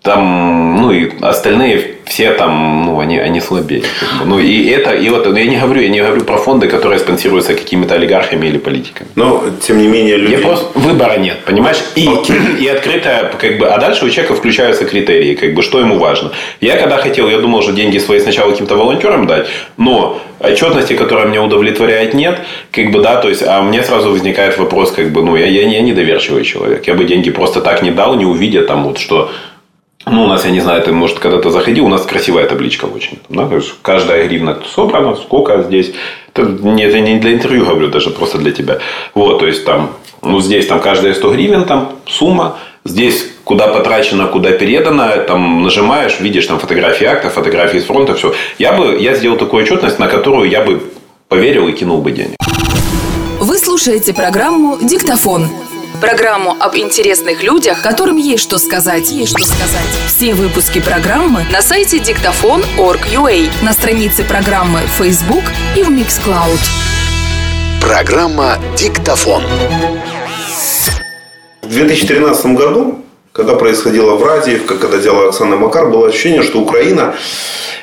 [0.02, 3.84] там, ну и остальные все там, ну, они, они слабее.
[4.26, 7.54] Ну, и это, и вот я не говорю, я не говорю про фонды, которые спонсируются
[7.54, 9.10] какими-то олигархами или политиками.
[9.16, 10.34] Но, тем не менее, люди...
[10.34, 11.78] Я просто, выбора нет, понимаешь?
[11.96, 12.10] И,
[12.60, 16.32] и открытая, как бы, а дальше у человека включаются критерии, как бы, что ему важно.
[16.60, 21.28] Я когда хотел, я думал уже деньги свои сначала каким-то волонтерам дать, но отчетности, которая
[21.28, 25.24] меня удовлетворяет, нет, как бы, да, то есть, а мне сразу возникает вопрос, как бы,
[25.24, 28.64] ну, я, я, я недоверчивый человек, я бы деньги просто так не дал, не увидя
[28.64, 29.32] там вот, что
[30.06, 33.20] ну, у нас, я не знаю, ты, может, когда-то заходил, у нас красивая табличка очень.
[33.30, 33.50] Да?
[33.82, 35.94] Каждая гривна собрана, сколько здесь.
[36.34, 38.80] Это это не для интервью говорю, даже просто для тебя.
[39.14, 42.58] Вот, то есть, там, ну, здесь там каждые 100 гривен, там сумма.
[42.84, 48.34] Здесь куда потрачено, куда передано, там нажимаешь, видишь там фотографии акта, фотографии с фронта, все.
[48.58, 50.82] Я бы, я сделал такую отчетность, на которую я бы
[51.28, 52.38] поверил и кинул бы денег.
[53.40, 55.48] Вы слушаете программу «Диктофон».
[56.00, 59.12] Программу об интересных людях, которым есть что сказать.
[59.12, 59.88] Есть что сказать.
[60.08, 65.44] Все выпуски программы на сайте диктофон.org.ua, на странице программы Facebook
[65.76, 66.60] и в Mixcloud.
[67.82, 69.44] Программа «Диктофон».
[71.62, 77.16] В 2013 году, когда происходило в Радиевка, когда делала Оксана Макар, было ощущение, что Украина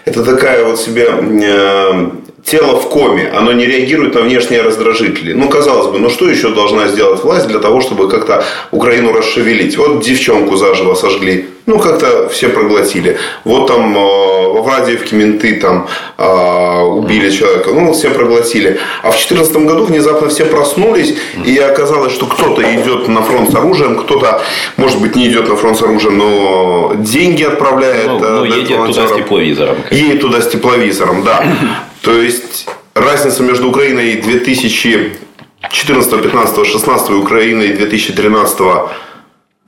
[0.04, 2.10] это такая вот себе э,
[2.50, 5.32] тело в коме, оно не реагирует на внешние раздражители.
[5.32, 9.76] Ну, казалось бы, ну что еще должна сделать власть для того, чтобы как-то Украину расшевелить?
[9.76, 13.18] Вот девчонку заживо сожгли, ну, как-то все проглотили.
[13.44, 18.78] Вот там э, в Аврадиевке менты там э, убили человека, ну, все проглотили.
[19.02, 23.54] А в 2014 году внезапно все проснулись, и оказалось, что кто-то идет на фронт с
[23.54, 24.40] оружием, кто-то,
[24.78, 28.06] может быть, не идет на фронт с оружием, но деньги отправляет.
[28.06, 29.76] Ну, ну едет туда с тепловизором.
[29.90, 31.44] Едет туда с тепловизором, да.
[32.08, 38.60] То есть разница между Украиной 2014, 15, 16 Украиной 2013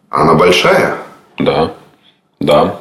[0.08, 0.96] она большая?
[1.38, 1.74] Да.
[2.40, 2.78] Да.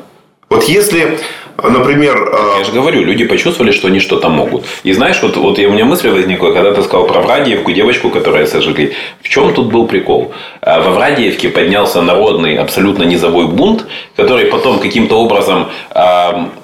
[0.50, 1.20] Вот если,
[1.62, 2.32] например...
[2.34, 4.64] А, я же говорю, люди почувствовали, что они что-то могут.
[4.84, 8.48] И знаешь, вот, вот у меня мысль возникла, когда ты сказал про Врадиевку, девочку, которая
[8.48, 8.94] сожгли.
[9.22, 10.32] В чем тут был прикол?
[10.62, 15.68] А, во Врадиевке поднялся народный, абсолютно низовой бунт, который потом каким-то образом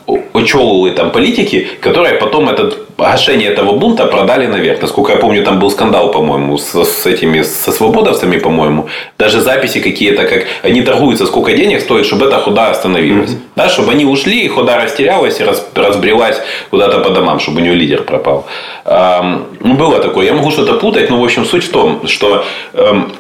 [0.08, 4.82] э, учелы там политики, которые потом этот гашение этого бунта продали наверх.
[4.82, 8.88] Насколько я помню, там был скандал, по-моему, с, с этими, со свободовцами, по-моему.
[9.18, 13.32] Даже записи какие-то, как они торгуются, сколько денег стоит, чтобы эта худа остановилась.
[13.32, 13.56] Mm-hmm.
[13.56, 16.38] Да, чтобы они ушли, и худа растерялась и раз, разбрелась
[16.70, 18.46] куда-то по домам, чтобы у нее лидер пропал.
[18.86, 20.26] Эм, было такое.
[20.26, 23.12] Я могу что-то путать, но, в общем, суть в том, что эм,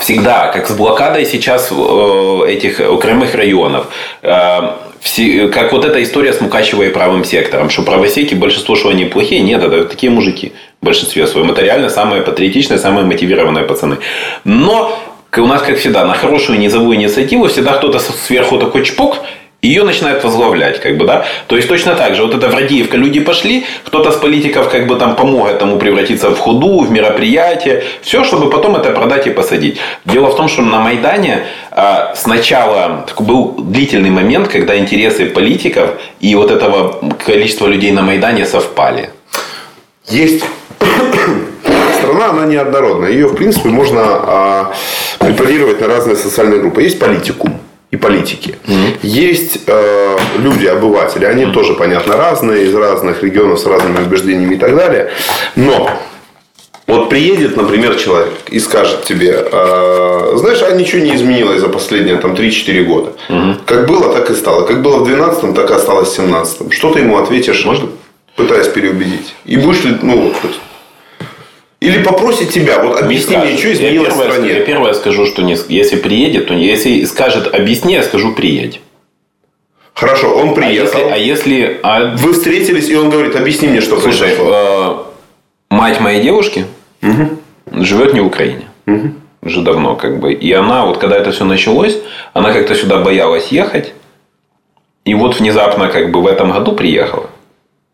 [0.00, 3.86] всегда, как с блокадой сейчас э, этих окремых районов,
[4.22, 4.60] э,
[5.00, 9.06] все, как вот эта история с Мукачево и правым сектором, что правосеки, большинство, что они
[9.06, 11.50] плохие, нет, это такие мужики в большинстве своем.
[11.50, 13.96] Это реально самые патриотичные, самые мотивированные пацаны.
[14.44, 14.98] Но
[15.36, 19.18] у нас, как всегда, на хорошую низовую инициативу всегда кто-то сверху такой чпок,
[19.62, 21.26] ее начинают возглавлять, как бы, да.
[21.46, 24.86] То есть точно так же, вот это в Радиевка люди пошли, кто-то с политиков как
[24.86, 29.30] бы там помог этому превратиться в худу, в мероприятие, все, чтобы потом это продать и
[29.30, 29.78] посадить.
[30.06, 36.34] Дело в том, что на Майдане а, сначала был длительный момент, когда интересы политиков и
[36.34, 39.10] вот этого количества людей на Майдане совпали.
[40.08, 40.42] Есть
[41.98, 43.10] страна, она неоднородная.
[43.10, 44.74] Ее, в принципе, можно а,
[45.18, 46.82] препарировать на разные социальные группы.
[46.82, 48.56] Есть политикум и политики.
[48.66, 48.98] Mm-hmm.
[49.02, 51.52] Есть э, люди, обыватели, они mm-hmm.
[51.52, 55.10] тоже, понятно, разные, из разных регионов с разными убеждениями и так далее.
[55.56, 55.90] Но
[56.86, 62.16] вот приедет, например, человек и скажет тебе, э, знаешь, а ничего не изменилось за последние
[62.16, 63.12] там, 3-4 года.
[63.28, 63.54] Угу.
[63.66, 64.66] Как было, так и стало.
[64.66, 67.90] Как было в 12 так и осталось в 17 Что ты ему ответишь, Можно?
[68.34, 69.34] пытаясь переубедить?
[69.44, 70.32] И будешь ли, ну,
[71.80, 74.52] или попросит тебя, вот объясни мне, что изменилось я первое, в стране.
[74.52, 78.80] Я первое скажу, что не, если приедет, то если скажет объясни, я скажу приедь.
[79.94, 81.10] Хорошо, он приехал.
[81.10, 82.16] А если, а если а...
[82.16, 85.08] вы встретились и он говорит, объясни мне, что Слушай, произошло.
[85.70, 86.66] Э, мать моей девушки
[87.02, 87.38] угу.
[87.82, 88.68] живет не в Украине.
[88.86, 89.12] Угу.
[89.42, 90.34] Уже давно, как бы.
[90.34, 91.98] И она, вот когда это все началось,
[92.34, 93.94] она как-то сюда боялась ехать.
[95.06, 97.30] И вот внезапно, как бы в этом году приехала.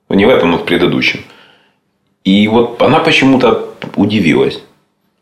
[0.09, 1.21] Не в этом, но в предыдущем.
[2.27, 4.61] И вот она почему-то удивилась.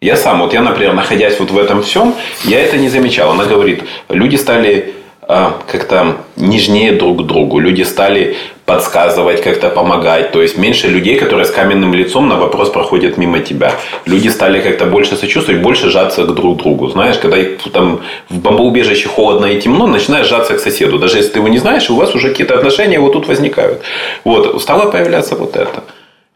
[0.00, 2.14] Я сам, вот я, например, находясь вот в этом всем,
[2.44, 3.30] я это не замечал.
[3.30, 7.58] Она говорит, люди стали а, как-то нежнее друг к другу.
[7.58, 10.32] Люди стали подсказывать, как-то помогать.
[10.32, 13.74] То есть меньше людей, которые с каменным лицом на вопрос проходят мимо тебя.
[14.06, 16.88] Люди стали как-то больше сочувствовать, больше сжаться к друг другу.
[16.88, 17.36] Знаешь, когда
[17.70, 20.98] там в бомбоубежище холодно и темно, начинаешь сжаться к соседу.
[20.98, 23.82] Даже если ты его не знаешь, у вас уже какие-то отношения вот тут возникают.
[24.24, 25.84] Вот, стало появляться вот это.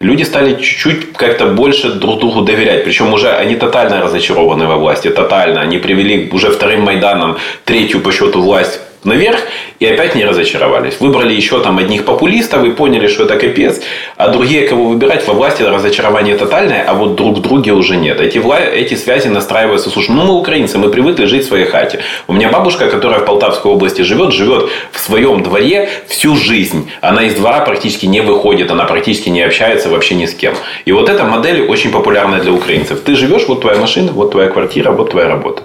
[0.00, 2.84] Люди стали чуть-чуть как-то больше друг другу доверять.
[2.84, 5.08] Причем уже они тотально разочарованы во власти.
[5.08, 5.61] Тотально.
[5.61, 9.40] Они привели уже вторым Майданом третью по счету власть наверх
[9.78, 11.00] и опять не разочаровались.
[11.00, 13.80] Выбрали еще там одних популистов и поняли, что это капец.
[14.16, 18.20] А другие, кого выбирать, во власти разочарование тотальное, а вот друг друге уже нет.
[18.20, 18.58] Эти, вла...
[18.61, 19.90] эти связи настраиваются.
[19.90, 22.00] Слушай, ну мы украинцы, мы привыкли жить в своей хате.
[22.26, 26.90] У меня бабушка, которая в Полтавской области живет, живет в своем дворе всю жизнь.
[27.00, 30.54] Она из двора практически не выходит, она практически не общается вообще ни с кем.
[30.84, 33.00] И вот эта модель очень популярная для украинцев.
[33.00, 35.62] Ты живешь, вот твоя машина, вот твоя квартира, вот твоя работа.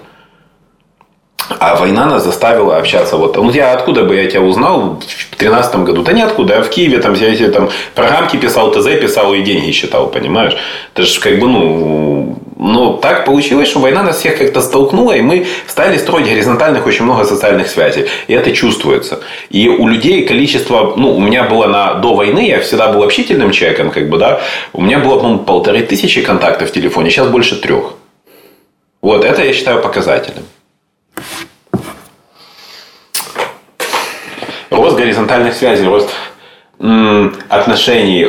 [1.58, 3.16] А война нас заставила общаться.
[3.16, 6.02] Вот, ну, я откуда бы я тебя узнал в 2013 году?
[6.02, 6.54] Да ниоткуда.
[6.54, 10.56] Я в Киеве там, я эти, там программки писал, ТЗ писал и деньги считал, понимаешь?
[10.94, 15.20] Это же как бы, ну, но так получилось, что война нас всех как-то столкнула, и
[15.20, 18.06] мы стали строить горизонтальных очень много социальных связей.
[18.26, 19.20] И это чувствуется.
[19.50, 20.94] И у людей количество...
[20.96, 24.40] Ну, у меня было на, до войны, я всегда был общительным человеком, как бы, да.
[24.72, 27.94] У меня было, по-моему, полторы тысячи контактов в телефоне, сейчас больше трех.
[29.02, 30.44] Вот, это я считаю показателем.
[34.84, 36.10] рост горизонтальных связей, рост
[37.48, 38.24] отношений,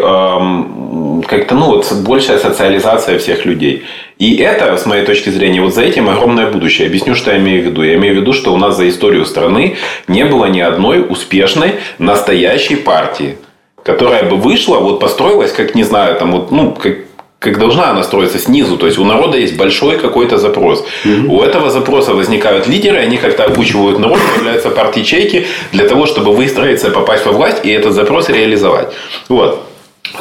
[1.25, 3.83] как-то, ну, вот большая социализация всех людей.
[4.19, 6.87] И это, с моей точки зрения, вот за этим огромное будущее.
[6.87, 7.83] Объясню, что я имею в виду.
[7.83, 11.75] Я имею в виду, что у нас за историю страны не было ни одной успешной
[11.97, 13.37] настоящей партии,
[13.83, 17.04] которая бы вышла, вот построилась, как, не знаю, там, вот, ну, как
[17.45, 18.77] как должна она строиться снизу.
[18.77, 20.85] То есть у народа есть большой какой-то запрос.
[21.29, 26.33] У этого запроса возникают лидеры, они как-то обучивают народ, появляются партии ячейки для того, чтобы
[26.33, 28.87] выстроиться, попасть во власть и этот запрос реализовать.
[29.29, 29.61] Вот.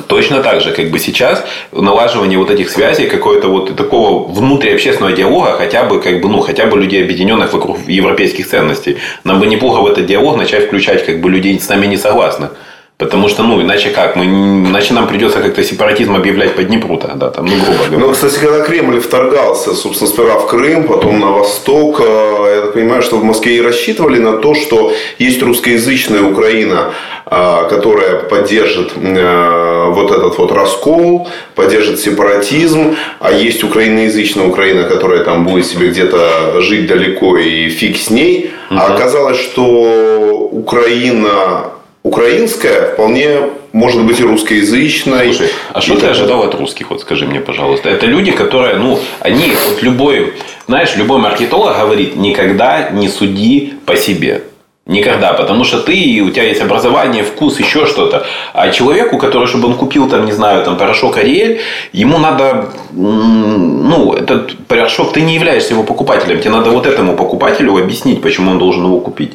[0.07, 5.53] Точно так же, как бы сейчас налаживание вот этих связей, какого-то вот такого внутриобщественного диалога,
[5.53, 8.97] хотя бы, как бы, ну, хотя бы людей, объединенных вокруг европейских ценностей.
[9.25, 12.51] Нам бы неплохо в этот диалог начать включать как бы людей с нами не согласных.
[12.97, 14.15] Потому что, ну, иначе как?
[14.15, 17.99] Мы, иначе нам придется как-то сепаратизм объявлять по Днепру тогда, там, ну, грубо говоря.
[17.99, 22.75] Ну, кстати, когда Кремль вторгался, собственно, сперва в Крым, потом на восток, э, я так
[22.75, 26.93] понимаю, что в Москве и рассчитывали на то, что есть русскоязычная Украина,
[27.27, 31.27] э, которая поддержит э, вот этот вот раскол,
[31.57, 37.97] поддержит сепаратизм, а есть украиноязычная Украина, которая там будет себе где-то жить далеко и фиг
[37.97, 38.53] с ней.
[38.71, 38.79] Угу.
[38.79, 41.73] А оказалось, что Украина
[42.05, 43.40] украинская вполне
[43.73, 45.35] может быть и русскоязычной.
[45.35, 47.88] Слушай, а что ты ожидал от русских, вот скажи мне, пожалуйста?
[47.88, 50.35] Это люди, которые, ну, они, вот любой,
[50.69, 54.43] знаешь, любой маркетолог говорит, никогда не суди по себе.
[54.87, 58.27] Никогда, потому что ты, у тебя есть образование, вкус, еще что-то.
[58.53, 61.62] А человеку, который, чтобы он купил, там, не знаю, там, порошок Ариэль,
[61.95, 66.38] ему надо, ну, этот порошок, ты не являешься его покупателем.
[66.38, 69.33] Тебе надо вот этому покупателю объяснить, почему он должен его купить.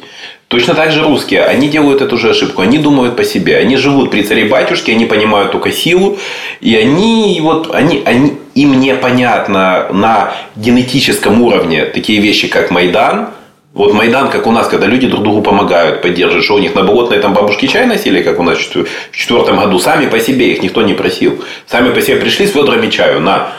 [0.50, 4.10] Точно так же русские, они делают эту же ошибку, они думают по себе, они живут
[4.10, 6.18] при царе батюшке, они понимают только силу,
[6.60, 13.28] и они вот они, они им непонятно на генетическом уровне такие вещи, как Майдан,
[13.74, 16.82] вот Майдан, как у нас, когда люди друг другу помогают, поддерживают, что у них на
[16.82, 20.64] болотной там бабушки чай носили, как у нас в четвертом году, сами по себе, их
[20.64, 21.44] никто не просил.
[21.68, 23.52] Сами по себе пришли с ведрами чаю, на,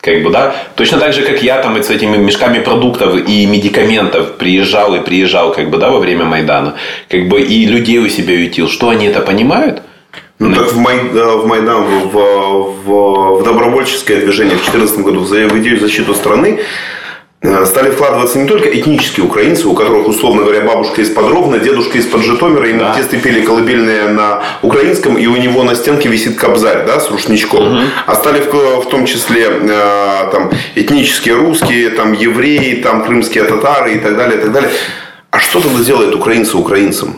[0.00, 0.54] как бы, да?
[0.76, 5.52] Точно так же, как я там с этими мешками продуктов и медикаментов приезжал и приезжал,
[5.52, 6.74] как бы, да, во время Майдана.
[7.08, 8.68] Как бы и людей у себя ютил.
[8.68, 9.82] Что они это понимают?
[10.38, 15.58] Ну, так в, Май, в Майдан, в, в, в добровольческое движение в 2014 году, в
[15.60, 16.60] идею защиту страны,
[17.66, 22.22] стали вкладываться не только этнические украинцы, у которых, условно говоря, бабушка из Подробна, дедушка из-под
[22.22, 22.92] Житомира, ему да.
[22.92, 27.10] в детстве пели колыбельные на украинском, и у него на стенке висит кобзарь да, с
[27.10, 27.66] рушничком.
[27.66, 27.84] Угу.
[28.06, 33.94] А стали в, в том числе э, там, этнические русские, там, евреи, там, крымские татары
[33.94, 34.70] и так далее, и так далее.
[35.30, 37.16] А что тогда делает украинцы украинцам?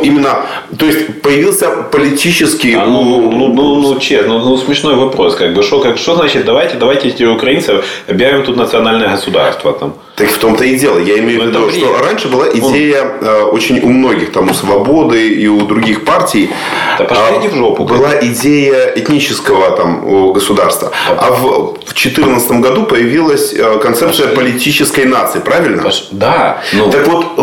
[0.00, 0.46] Ну, именно,
[0.78, 2.74] то есть появился политический...
[2.74, 5.36] А, ну, ну, ну, ну, честно, ну, ну, смешной вопрос.
[5.36, 9.94] Как бы, что, как, что значит, давайте, давайте эти украинцы объявим тут национальное государство там.
[10.16, 10.98] Так в том-то и дело.
[10.98, 14.54] Я имею в ну, виду, что раньше была идея э, очень у многих, там, у
[14.54, 16.50] Свободы и у других партий.
[16.98, 17.84] Да э, в жопу.
[17.84, 20.92] Была идея этнического там, государства.
[21.08, 25.90] А в 2014 году появилась э, концепция политической нации, правильно?
[26.10, 26.60] Да.
[26.72, 26.90] Ну...
[26.90, 27.38] Так вот,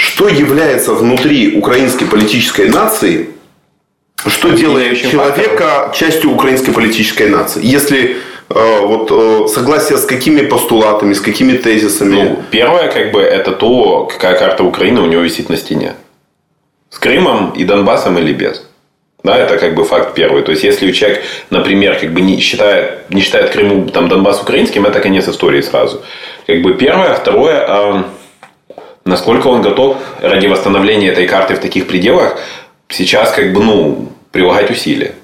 [0.00, 3.28] что является внутри украинской политической нации
[4.26, 5.96] Что делает человека факторов.
[5.96, 7.60] частью украинской политической нации?
[7.62, 8.16] Если
[8.48, 12.14] э, вот э, согласие с какими постулатами, с какими тезисами?
[12.14, 15.92] Ну, первое, как бы, это то, какая карта Украины у него висит на стене.
[16.88, 18.66] С Крымом и Донбассом или без.
[19.22, 20.42] Да, это как бы факт первый.
[20.42, 24.86] То есть, если человек, например, как бы не считает, не считает Крыму, там, Донбасс украинским,
[24.86, 26.02] это конец истории сразу.
[26.46, 27.12] Как бы первое.
[27.14, 28.02] Второе, э,
[29.04, 32.38] насколько он готов ради восстановления этой карты в таких пределах
[32.88, 35.14] сейчас как бы, ну, прилагать усилия.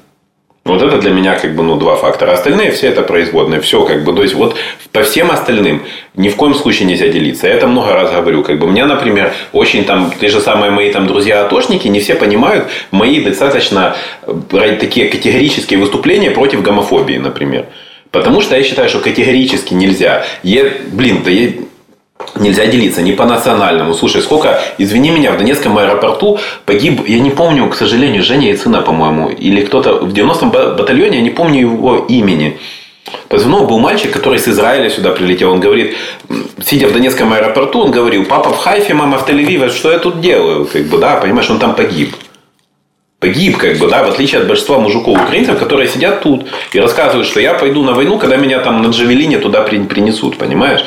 [0.67, 2.33] Вот это для меня как бы ну, два фактора.
[2.33, 3.61] Остальные все это производные.
[3.61, 4.13] Все как бы.
[4.13, 4.57] То есть, вот
[4.91, 5.85] по всем остальным
[6.17, 7.47] ни в коем случае нельзя делиться.
[7.47, 8.43] Я это много раз говорю.
[8.43, 12.67] Как бы, меня, например, очень там, те же самые мои там друзья-атошники, не все понимают
[12.91, 17.67] мои достаточно э, такие категорические выступления против гомофобии, например.
[18.11, 20.25] Потому что я считаю, что категорически нельзя.
[20.43, 21.53] Я, блин, да я,
[22.39, 23.95] Нельзя делиться не по национальному.
[23.95, 28.83] Слушай, сколько, извини меня, в Донецком аэропорту погиб, я не помню, к сожалению, Женя Яцина,
[28.83, 32.59] по-моему, или кто-то в 90-м батальоне, я не помню его имени.
[33.29, 35.53] Позвонил был мальчик, который с Израиля сюда прилетел.
[35.53, 35.97] Он говорит,
[36.63, 40.21] сидя в Донецком аэропорту, он говорил, папа в Хайфе, мама в Тель-Авиве, что я тут
[40.21, 40.67] делаю?
[40.67, 42.15] Как бы, да, понимаешь, он там погиб.
[43.19, 47.27] Погиб, как бы, да, в отличие от большинства мужиков украинцев, которые сидят тут и рассказывают,
[47.27, 50.85] что я пойду на войну, когда меня там на Джавелине туда принесут, понимаешь?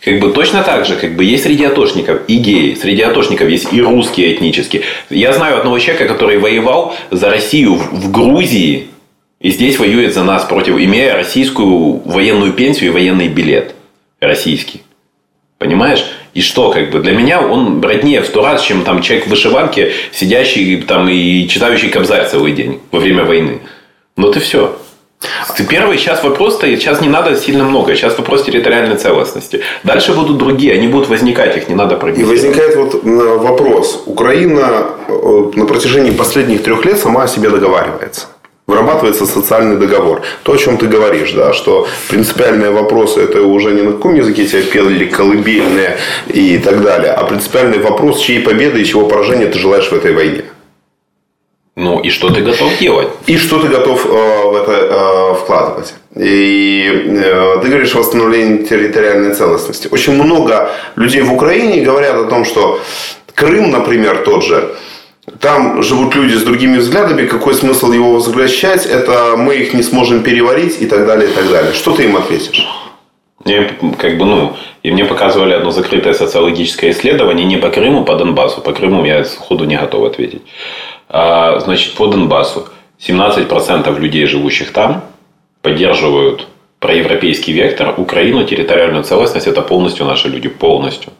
[0.00, 3.72] Как бы точно так же, как бы есть среди атошников и геи, среди атошников есть
[3.72, 4.82] и русские этнические.
[5.10, 8.88] Я знаю одного человека, который воевал за Россию в Грузии,
[9.40, 13.74] и здесь воюет за нас против, имея российскую военную пенсию и военный билет.
[14.20, 14.82] Российский.
[15.58, 16.04] Понимаешь?
[16.34, 19.30] И что, как бы, для меня он роднее в сто раз, чем там человек в
[19.30, 23.60] вышиванке, сидящий там и читающий Кобзарь целый день во время войны.
[24.16, 24.78] Вот и все.
[25.68, 29.62] Первый сейчас вопрос стоит, сейчас не надо сильно много, сейчас вопрос территориальной целостности.
[29.84, 32.42] Дальше будут другие, они будут возникать, их не надо прогнозировать.
[32.42, 34.02] И возникает вот э, вопрос.
[34.06, 38.26] Украина э, на протяжении последних трех лет сама о себе договаривается.
[38.66, 40.22] Вырабатывается социальный договор.
[40.42, 44.44] То, о чем ты говоришь, да, что принципиальные вопросы это уже не на каком языке
[44.44, 49.58] тебя пели колыбельные и так далее, а принципиальный вопрос, чьей победы и чего поражения ты
[49.58, 50.42] желаешь в этой войне.
[51.76, 53.08] Ну и что ты готов делать?
[53.26, 55.94] И что ты готов э, в это э, вкладывать?
[56.16, 59.86] И э, ты говоришь о восстановлении территориальной целостности.
[59.90, 62.80] Очень много людей в Украине говорят о том, что
[63.34, 64.74] Крым, например, тот же,
[65.38, 70.22] там живут люди с другими взглядами, какой смысл его возвращать, это мы их не сможем
[70.22, 71.74] переварить и так далее, и так далее.
[71.74, 72.66] Что ты им ответишь?
[73.44, 78.14] Мне, как бы, ну, и мне показывали одно закрытое социологическое исследование не по Крыму, по
[78.14, 78.62] Донбассу.
[78.62, 80.42] По Крыму я сходу не готов ответить.
[81.08, 85.04] А, значит, по Донбассу 17% людей, живущих там,
[85.62, 87.94] поддерживают проевропейский вектор.
[87.98, 90.48] Украину, территориальную целостность– это полностью наши люди.
[90.48, 91.12] Полностью.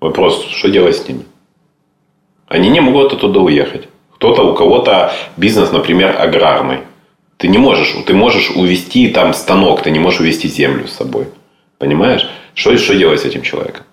[0.00, 1.24] Вопрос, что делать с ними?
[2.48, 3.88] Они не могут оттуда уехать.
[4.14, 6.78] Кто-то, у кого-то бизнес, например, аграрный.
[7.38, 11.26] Ты не можешь, ты можешь увести там станок, ты не можешь увести землю с собой.
[11.78, 12.26] Понимаешь?
[12.54, 13.84] Что, что делать с этим человеком?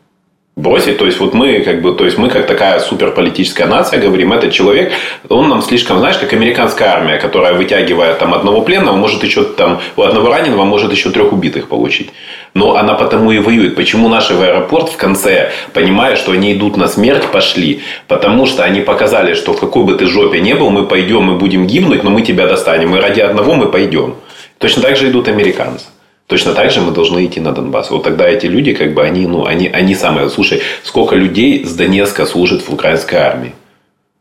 [0.55, 0.97] Бросить.
[0.97, 4.51] То есть, вот мы, как бы, то есть, мы как такая суперполитическая нация говорим, этот
[4.51, 4.91] человек,
[5.29, 9.81] он нам слишком, знаешь, как американская армия, которая, вытягивая там одного пленного, может еще там
[9.95, 12.11] у одного раненого, может еще трех убитых получить.
[12.53, 13.75] Но она потому и воюет.
[13.75, 17.81] Почему наши в аэропорт в конце, понимая, что они идут на смерть, пошли?
[18.07, 21.39] Потому что они показали, что в какой бы ты жопе не был, мы пойдем и
[21.39, 22.95] будем гибнуть, но мы тебя достанем.
[22.95, 24.15] И ради одного мы пойдем.
[24.59, 25.85] Точно так же идут американцы.
[26.27, 27.91] Точно так же мы должны идти на Донбасс.
[27.91, 30.29] Вот тогда эти люди, как бы, они, ну, они, они самые...
[30.29, 33.53] Слушай, сколько людей с Донецка служит в украинской армии?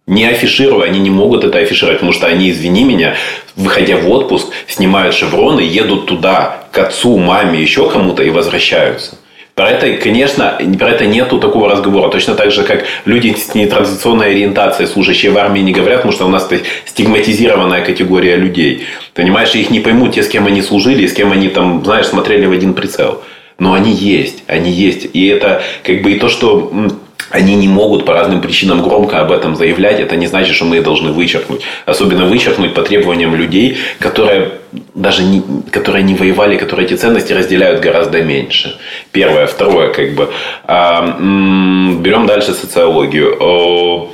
[0.07, 3.15] Не афишируя, они не могут это афишировать, потому что они, извини меня,
[3.55, 9.17] выходя в отпуск, снимают шевроны, едут туда к отцу, маме, еще кому-то и возвращаются.
[9.55, 12.09] Про это, конечно, про это нету такого разговора.
[12.09, 16.25] Точно так же, как люди с нетрадиционной ориентацией, служащие в армии, не говорят, потому что
[16.25, 16.49] у нас
[16.87, 18.87] стигматизированная категория людей.
[19.15, 22.47] Понимаешь, их не поймут те, с кем они служили, с кем они там, знаешь, смотрели
[22.47, 23.23] в один прицел.
[23.59, 25.09] Но они есть, они есть.
[25.13, 26.73] И это как бы и то, что
[27.29, 30.81] они не могут по разным причинам громко об этом заявлять, это не значит, что мы
[30.81, 31.61] должны вычеркнуть.
[31.85, 34.53] Особенно вычеркнуть по требованиям людей, которые
[34.95, 38.79] даже не, которые не воевали, которые эти ценности разделяют гораздо меньше.
[39.13, 39.47] Первое.
[39.47, 40.31] Второе, как бы.
[40.65, 41.03] А,
[42.01, 44.11] берем дальше социологию.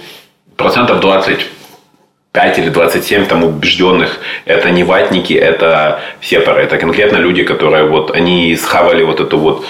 [0.56, 6.62] Процентов 25 или 27 там убежденных это не ватники, это сепары.
[6.62, 9.64] Это конкретно люди, которые вот, они схавали вот эту вот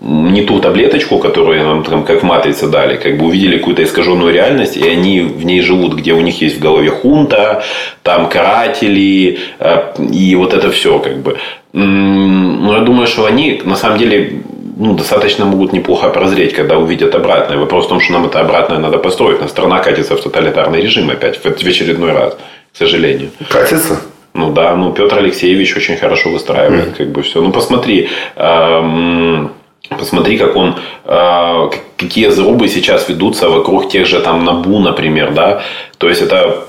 [0.00, 4.32] не ту таблеточку, которую нам там, как в матрице дали, как бы увидели какую-то искаженную
[4.32, 7.62] реальность, и они в ней живут, где у них есть в голове хунта,
[8.02, 11.38] там каратели, э, и вот это все как бы.
[11.72, 14.42] Но я думаю, что они на самом деле
[14.76, 17.58] ну, достаточно могут неплохо прозреть, когда увидят обратное.
[17.58, 19.40] Вопрос в том, что нам это обратное надо построить.
[19.40, 22.36] На страна катится в тоталитарный режим опять в очередной раз.
[22.72, 23.30] к сожалению.
[23.48, 24.00] Катится?
[24.34, 26.96] Ну да, ну Петр Алексеевич очень хорошо выстраивает, mm.
[26.96, 27.40] как бы все.
[27.40, 29.52] Ну посмотри, эм,
[29.88, 30.74] посмотри, как он,
[31.04, 35.62] э, какие зарубы сейчас ведутся вокруг тех же там Набу, например, да.
[35.98, 36.64] То есть это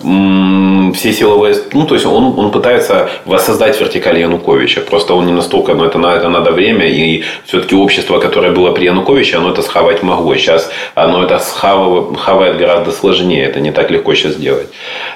[0.93, 4.81] все силовые, ну то есть он, он пытается воссоздать вертикаль Януковича.
[4.81, 8.71] Просто он не настолько, но это на это надо время и все-таки общество, которое было
[8.71, 10.35] при Януковиче, оно это схавать могло.
[10.35, 13.45] Сейчас оно это схавает, хавает гораздо сложнее.
[13.45, 14.67] Это не так легко сейчас сделать.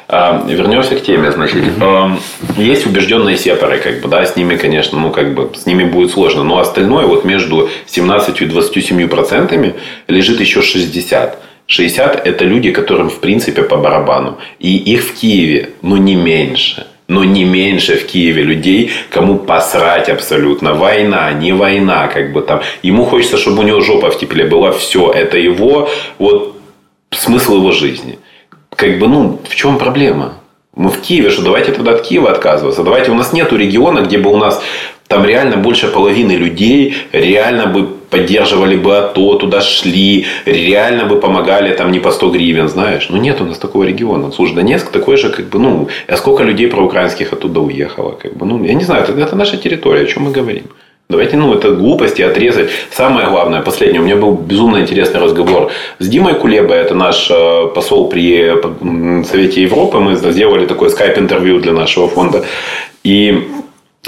[0.07, 2.09] А, вернемся к теме, значит, э,
[2.57, 6.11] есть убежденные сепары, как бы, да, с ними, конечно, ну как бы с ними будет
[6.11, 9.76] сложно, но остальное вот между 17 и 27 процентами
[10.07, 11.48] лежит еще 60.
[11.70, 14.39] 60– это люди, которым, в принципе, по барабану.
[14.57, 16.88] И их в Киеве, ну, не меньше.
[17.07, 20.74] Но не меньше в Киеве людей, кому посрать абсолютно.
[20.74, 22.61] Война, не война, как бы там.
[22.82, 24.72] Ему хочется, чтобы у него жопа в тепле была.
[24.72, 26.57] Все, это его, вот,
[27.11, 28.17] смысл его жизни.
[28.76, 30.34] Как бы, ну, в чем проблема?
[30.76, 32.84] Мы в Киеве, что давайте тогда от Киева отказываться.
[32.84, 34.59] Давайте, у нас нету региона, где бы у нас
[35.10, 41.74] там реально больше половины людей реально бы поддерживали бы АТО, туда шли, реально бы помогали
[41.74, 43.07] там не по 100 гривен, знаешь.
[43.10, 44.32] Ну, нет у нас такого региона.
[44.32, 48.45] Слушай, Донецк такой же, как бы, ну, а сколько людей проукраинских оттуда уехало, как бы,
[48.45, 50.66] ну, я не знаю, это, это наша территория, о чем мы говорим.
[51.10, 52.70] Давайте, ну, это глупости отрезать.
[52.91, 57.68] Самое главное, последнее, у меня был безумно интересный разговор с Димой Кулебой, это наш э,
[57.74, 58.53] посол при
[59.24, 62.45] Совете Европы, мы сделали такое скайп-интервью для нашего фонда.
[63.03, 63.47] И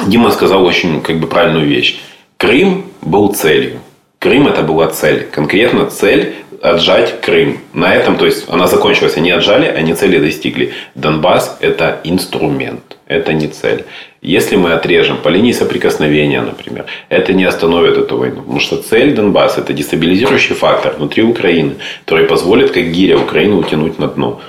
[0.07, 1.99] Дима сказал очень как бы правильную вещь.
[2.37, 3.79] Крым был целью.
[4.19, 5.27] Крым это была цель.
[5.31, 7.59] Конкретно цель отжать Крым.
[7.73, 10.73] На этом, то есть она закончилась, они отжали, они цели достигли.
[10.95, 13.85] Донбасс это инструмент, это не цель.
[14.21, 18.41] Если мы отрежем по линии соприкосновения, например, это не остановит эту войну.
[18.41, 21.75] Потому что цель Донбасса это дестабилизирующий фактор внутри Украины,
[22.05, 24.41] который позволит, как гиря, Украину утянуть на дно.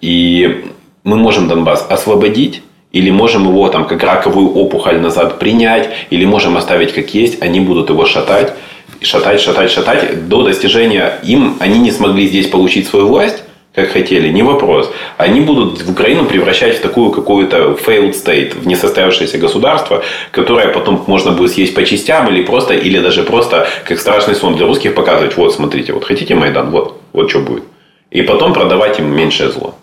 [0.00, 0.64] И
[1.04, 2.62] мы можем Донбасс освободить,
[2.92, 7.60] или можем его там как раковую опухоль назад принять, или можем оставить как есть, они
[7.60, 8.54] будут его шатать,
[9.02, 13.42] шатать, шатать, шатать до достижения им, они не смогли здесь получить свою власть,
[13.74, 14.90] как хотели, не вопрос.
[15.18, 21.04] Они будут в Украину превращать в такую какую-то failed state, в несостоявшееся государство, которое потом
[21.06, 24.94] можно будет съесть по частям или просто, или даже просто как страшный сон для русских
[24.94, 27.64] показывать, вот смотрите, вот хотите Майдан, вот, вот что будет.
[28.10, 29.74] И потом продавать им меньшее зло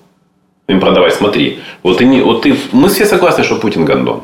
[0.68, 1.14] им продавать.
[1.14, 4.24] Смотри, вот, ты не, вот ты, мы все согласны, что Путин гандон.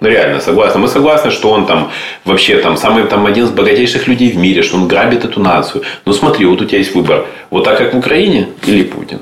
[0.00, 0.80] Ну, реально согласны.
[0.80, 1.90] Мы согласны, что он там
[2.24, 5.82] вообще там самый там один из богатейших людей в мире, что он грабит эту нацию.
[6.04, 7.26] Но смотри, вот у тебя есть выбор.
[7.50, 9.20] Вот так, как в Украине или Путин.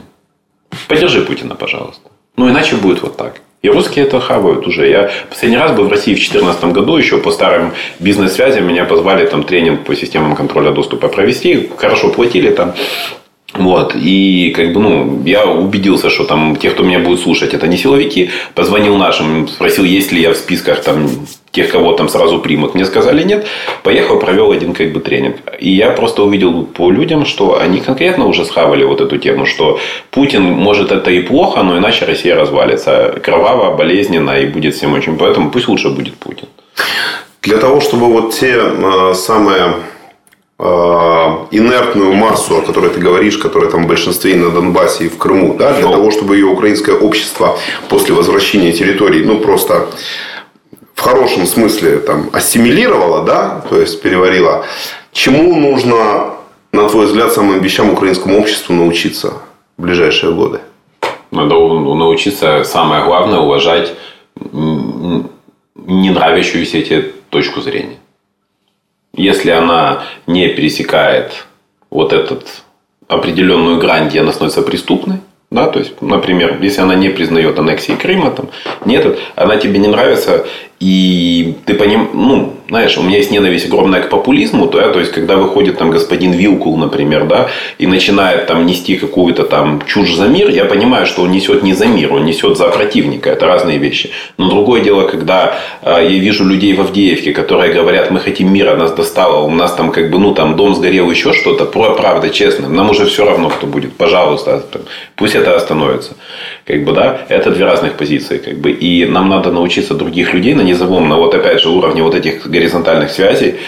[0.89, 2.11] Поддержи Путина, пожалуйста.
[2.37, 3.41] Ну, иначе будет вот так.
[3.63, 4.87] И русские это хавают уже.
[4.87, 8.67] Я последний раз был в России в 2014 году, еще по старым бизнес-связям.
[8.67, 11.71] Меня позвали там тренинг по системам контроля доступа провести.
[11.79, 12.75] Хорошо платили там.
[13.59, 13.95] Вот.
[13.95, 17.77] И как бы, ну, я убедился, что там те, кто меня будет слушать, это не
[17.77, 18.31] силовики.
[18.55, 21.09] Позвонил нашим, спросил, есть ли я в списках там
[21.51, 22.75] тех, кого там сразу примут.
[22.75, 23.47] Мне сказали нет.
[23.83, 25.37] Поехал, провел один как бы тренинг.
[25.59, 29.79] И я просто увидел по людям, что они конкретно уже схавали вот эту тему, что
[30.11, 33.19] Путин, может, это и плохо, но иначе Россия развалится.
[33.23, 35.17] Кроваво, болезненно и будет всем очень.
[35.17, 36.49] Поэтому пусть лучше будет Путин.
[37.43, 39.77] Для того, чтобы вот те э, самые
[40.59, 45.19] инертную массу, о которой ты говоришь, которая там в большинстве и на Донбассе, и в
[45.19, 49.89] Крыму, да, для того, чтобы ее украинское общество после возвращения территорий, ну, просто
[50.95, 54.65] в хорошем смысле там ассимилировало, да, то есть переварило,
[55.13, 56.37] чему нужно,
[56.73, 59.35] на твой взгляд, самым вещам украинскому обществу научиться
[59.77, 60.61] в ближайшие годы?
[61.31, 63.95] Надо научиться, самое главное, уважать
[64.53, 67.99] не нравящуюся тебе точку зрения
[69.17, 71.47] если она не пересекает
[71.91, 72.63] вот этот
[73.09, 75.19] определенную грань, где она становится преступной,
[75.51, 78.49] да, то есть, например, если она не признает аннексии Крыма, там,
[78.85, 80.47] нет, она тебе не нравится,
[80.81, 84.89] и ты по ним, ну, знаешь, у меня есть ненависть огромная к популизму, то, я,
[84.89, 87.49] то есть, когда выходит там господин Вилкул, например, да,
[87.79, 91.75] и начинает там нести какую-то там чушь за мир, я понимаю, что он несет не
[91.75, 94.11] за мир, он несет за противника, это разные вещи.
[94.37, 98.77] Но другое дело, когда э, я вижу людей в Авдеевке, которые говорят, мы хотим мира,
[98.77, 102.69] нас достало, у нас там как бы, ну, там дом сгорел, еще что-то, правда, честно,
[102.69, 104.65] нам уже все равно, кто будет, пожалуйста,
[105.15, 106.17] пусть это остановится.
[106.67, 110.53] Как бы, да, это две разных позиции, как бы, и нам надо научиться других людей
[110.55, 113.61] на низовом, на вот опять же уровне вот этих горизонтальных связей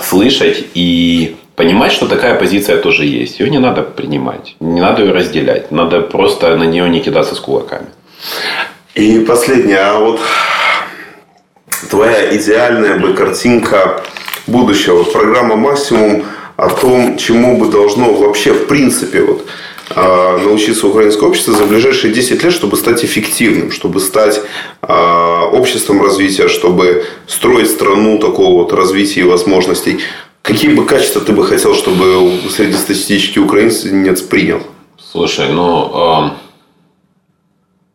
[0.00, 3.40] слышать и понимать, что такая позиция тоже есть.
[3.40, 7.40] Ее не надо принимать, не надо ее разделять, надо просто на нее не кидаться с
[7.40, 7.88] кулаками.
[8.94, 10.20] И последнее, а вот
[11.90, 14.00] твоя идеальная бы картинка
[14.46, 16.24] будущего, программа «Максимум»
[16.56, 19.44] о том, чему бы должно вообще в принципе вот
[19.90, 24.40] научиться украинское общество за ближайшие 10 лет, чтобы стать эффективным, чтобы стать
[24.80, 30.00] а, обществом развития, чтобы строить страну такого вот развития и возможностей.
[30.42, 34.60] Какие бы качества ты бы хотел, чтобы среднестатистический украинец принял?
[34.98, 36.32] Слушай, ну,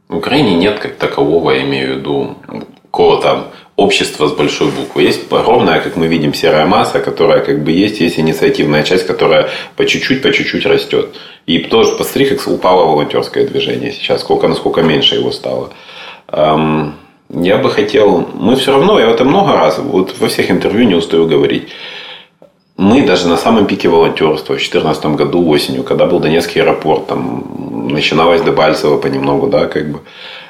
[0.08, 2.38] в Украине нет как такового, я имею в виду,
[2.84, 5.04] какого-то общества с большой буквы.
[5.04, 9.50] Есть огромная, как мы видим, серая масса, которая как бы есть, есть инициативная часть, которая
[9.76, 11.16] по чуть-чуть, по чуть-чуть растет.
[11.48, 15.72] И тоже посмотри, как упало волонтерское движение сейчас, сколько, насколько меньше его стало.
[16.30, 20.95] Я бы хотел, мы все равно, я это много раз, вот во всех интервью не
[20.95, 21.70] устаю говорить,
[22.78, 27.88] мы даже на самом пике волонтерства в 2014 году осенью, когда был Донецкий аэропорт, там
[27.89, 30.00] начиналось Дебальцево понемногу, да, как бы,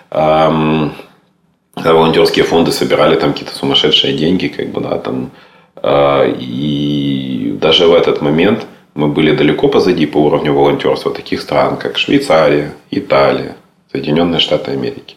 [0.10, 5.30] когда волонтерские фонды собирали там какие-то сумасшедшие деньги, как бы, да, там,
[5.76, 8.66] э, и даже в этот момент
[8.98, 13.56] мы были далеко позади по уровню волонтерства таких стран, как Швейцария, Италия,
[13.92, 15.16] Соединенные Штаты Америки.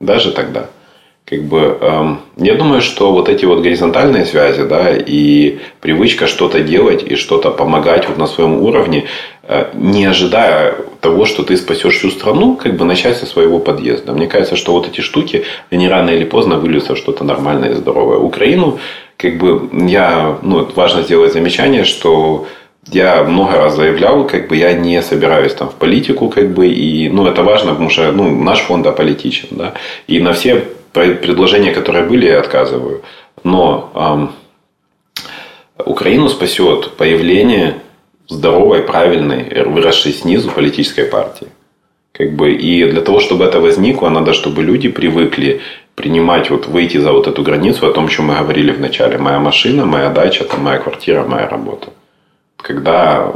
[0.00, 0.68] Даже тогда
[1.26, 6.60] как бы, эм, я думаю, что вот эти вот горизонтальные связи, да, и привычка что-то
[6.60, 9.06] делать и что-то помогать вот на своем уровне,
[9.42, 14.12] э, не ожидая того, что ты спасешь всю страну, как бы начать со своего подъезда.
[14.12, 17.74] Мне кажется, что вот эти штуки, они рано или поздно выльются в что-то нормальное и
[17.74, 18.18] здоровое.
[18.18, 18.78] Украину,
[19.16, 22.46] как бы, я, ну, важно сделать замечание, что
[22.92, 27.08] я много раз заявлял, как бы я не собираюсь там в политику, как бы, и,
[27.08, 29.74] ну, это важно, потому что, ну, наш фонд аполитичен, да,
[30.06, 33.02] и на все предложения, которые были, я отказываю.
[33.44, 34.32] Но эм,
[35.84, 37.74] Украину спасет появление
[38.28, 41.48] здоровой, правильной, выросшей снизу политической партии.
[42.12, 45.60] Как бы, и для того, чтобы это возникло, надо, чтобы люди привыкли
[45.94, 49.18] принимать, вот выйти за вот эту границу о том, чем мы говорили в начале.
[49.18, 51.88] Моя машина, моя дача, там, моя квартира, моя работа.
[52.56, 53.34] Когда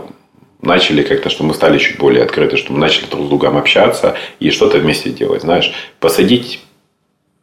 [0.63, 4.17] начали как-то, что мы стали чуть более открыты, что мы начали друг с другом общаться
[4.41, 5.43] и что-то вместе делать.
[5.43, 6.61] Знаешь, посадить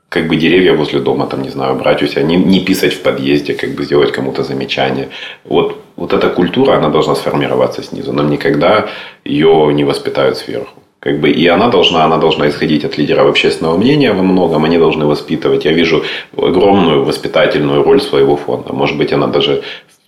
[0.09, 3.01] как бы деревья возле дома, там, не знаю, брать у себя, не, не писать в
[3.01, 5.09] подъезде, как бы сделать кому-то замечание.
[5.43, 8.13] Вот, вот эта культура, она должна сформироваться снизу.
[8.13, 8.88] Нам никогда
[9.25, 10.82] ее не воспитают сверху.
[10.99, 14.65] Как бы, и она должна, она должна исходить от лидеров общественного мнения во многом.
[14.65, 15.65] Они должны воспитывать.
[15.65, 16.03] Я вижу
[16.36, 18.73] огромную воспитательную роль своего фонда.
[18.73, 19.61] Может быть, она даже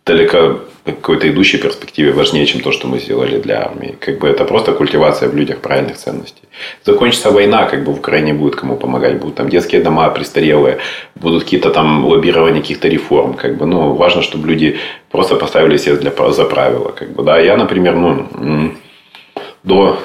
[0.09, 3.95] далеко какой-то идущей перспективе важнее, чем то, что мы сделали для армии.
[3.99, 6.41] Как бы это просто культивация в людях правильных ценностей.
[6.85, 10.77] Закончится война, как бы в Украине будет кому помогать, будут там детские дома престарелые,
[11.15, 14.77] будут какие-то там лоббирования каких-то реформ, как бы, ну, важно, чтобы люди
[15.11, 17.39] просто поставили себе для, за правила, как бы, да.
[17.39, 18.71] Я, например, ну,
[19.63, 19.97] до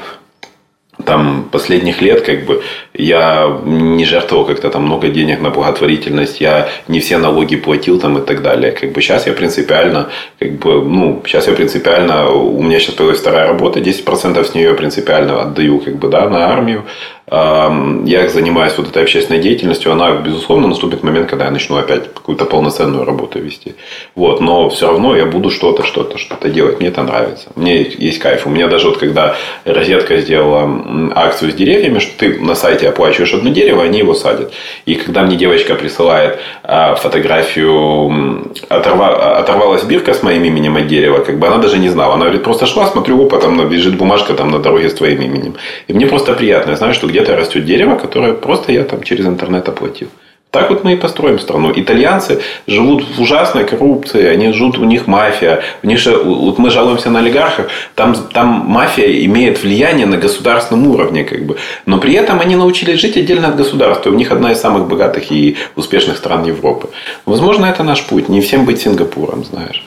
[1.04, 2.62] там последних лет как бы
[2.94, 8.18] я не жертвовал как-то там много денег на благотворительность, я не все налоги платил там
[8.18, 8.72] и так далее.
[8.72, 13.20] Как бы сейчас я принципиально, как бы, ну, сейчас я принципиально, у меня сейчас появилась
[13.20, 16.84] вторая работа, 10% с нее я принципиально отдаю как бы, да, на армию
[17.26, 22.44] я занимаюсь вот этой общественной деятельностью, она, безусловно, наступит момент, когда я начну опять какую-то
[22.44, 23.74] полноценную работу вести.
[24.14, 26.80] Вот, но все равно я буду что-то, что-то, что-то делать.
[26.80, 27.48] Мне это нравится.
[27.56, 28.46] Мне есть кайф.
[28.46, 33.32] У меня даже вот когда розетка сделала акцию с деревьями, что ты на сайте оплачиваешь
[33.32, 34.52] одно дерево, они его садят.
[34.84, 41.18] И когда мне девочка присылает а, фотографию, оторва, оторвалась бирка с моим именем от дерева,
[41.18, 42.14] как бы она даже не знала.
[42.14, 45.54] Она говорит, просто шла, смотрю, опа, там лежит бумажка там на дороге с твоим именем.
[45.88, 46.72] И мне просто приятно.
[46.72, 50.08] Я знаю, что где-то растет дерево, которое просто я там через интернет оплатил.
[50.50, 51.72] Так вот мы и построим страну.
[51.74, 55.62] Итальянцы живут в ужасной коррупции, они живут, у них мафия.
[55.82, 60.88] У них же, вот мы жалуемся на олигархов, там, там мафия имеет влияние на государственном
[60.88, 61.24] уровне.
[61.24, 61.56] Как бы.
[61.86, 64.10] Но при этом они научились жить отдельно от государства.
[64.10, 66.88] У них одна из самых богатых и успешных стран Европы.
[67.26, 68.28] Возможно, это наш путь.
[68.28, 69.84] Не всем быть Сингапуром, знаешь.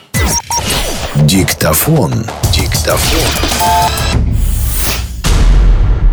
[1.16, 2.12] Диктофон.
[2.52, 3.28] Диктофон.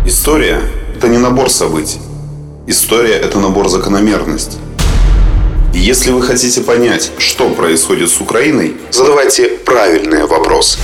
[0.06, 0.60] История
[0.96, 1.98] это не набор событий.
[2.66, 4.58] История– это набор закономерностей.
[5.74, 10.78] И если вы хотите понять, что происходит с Украиной, задавайте правильные вопросы.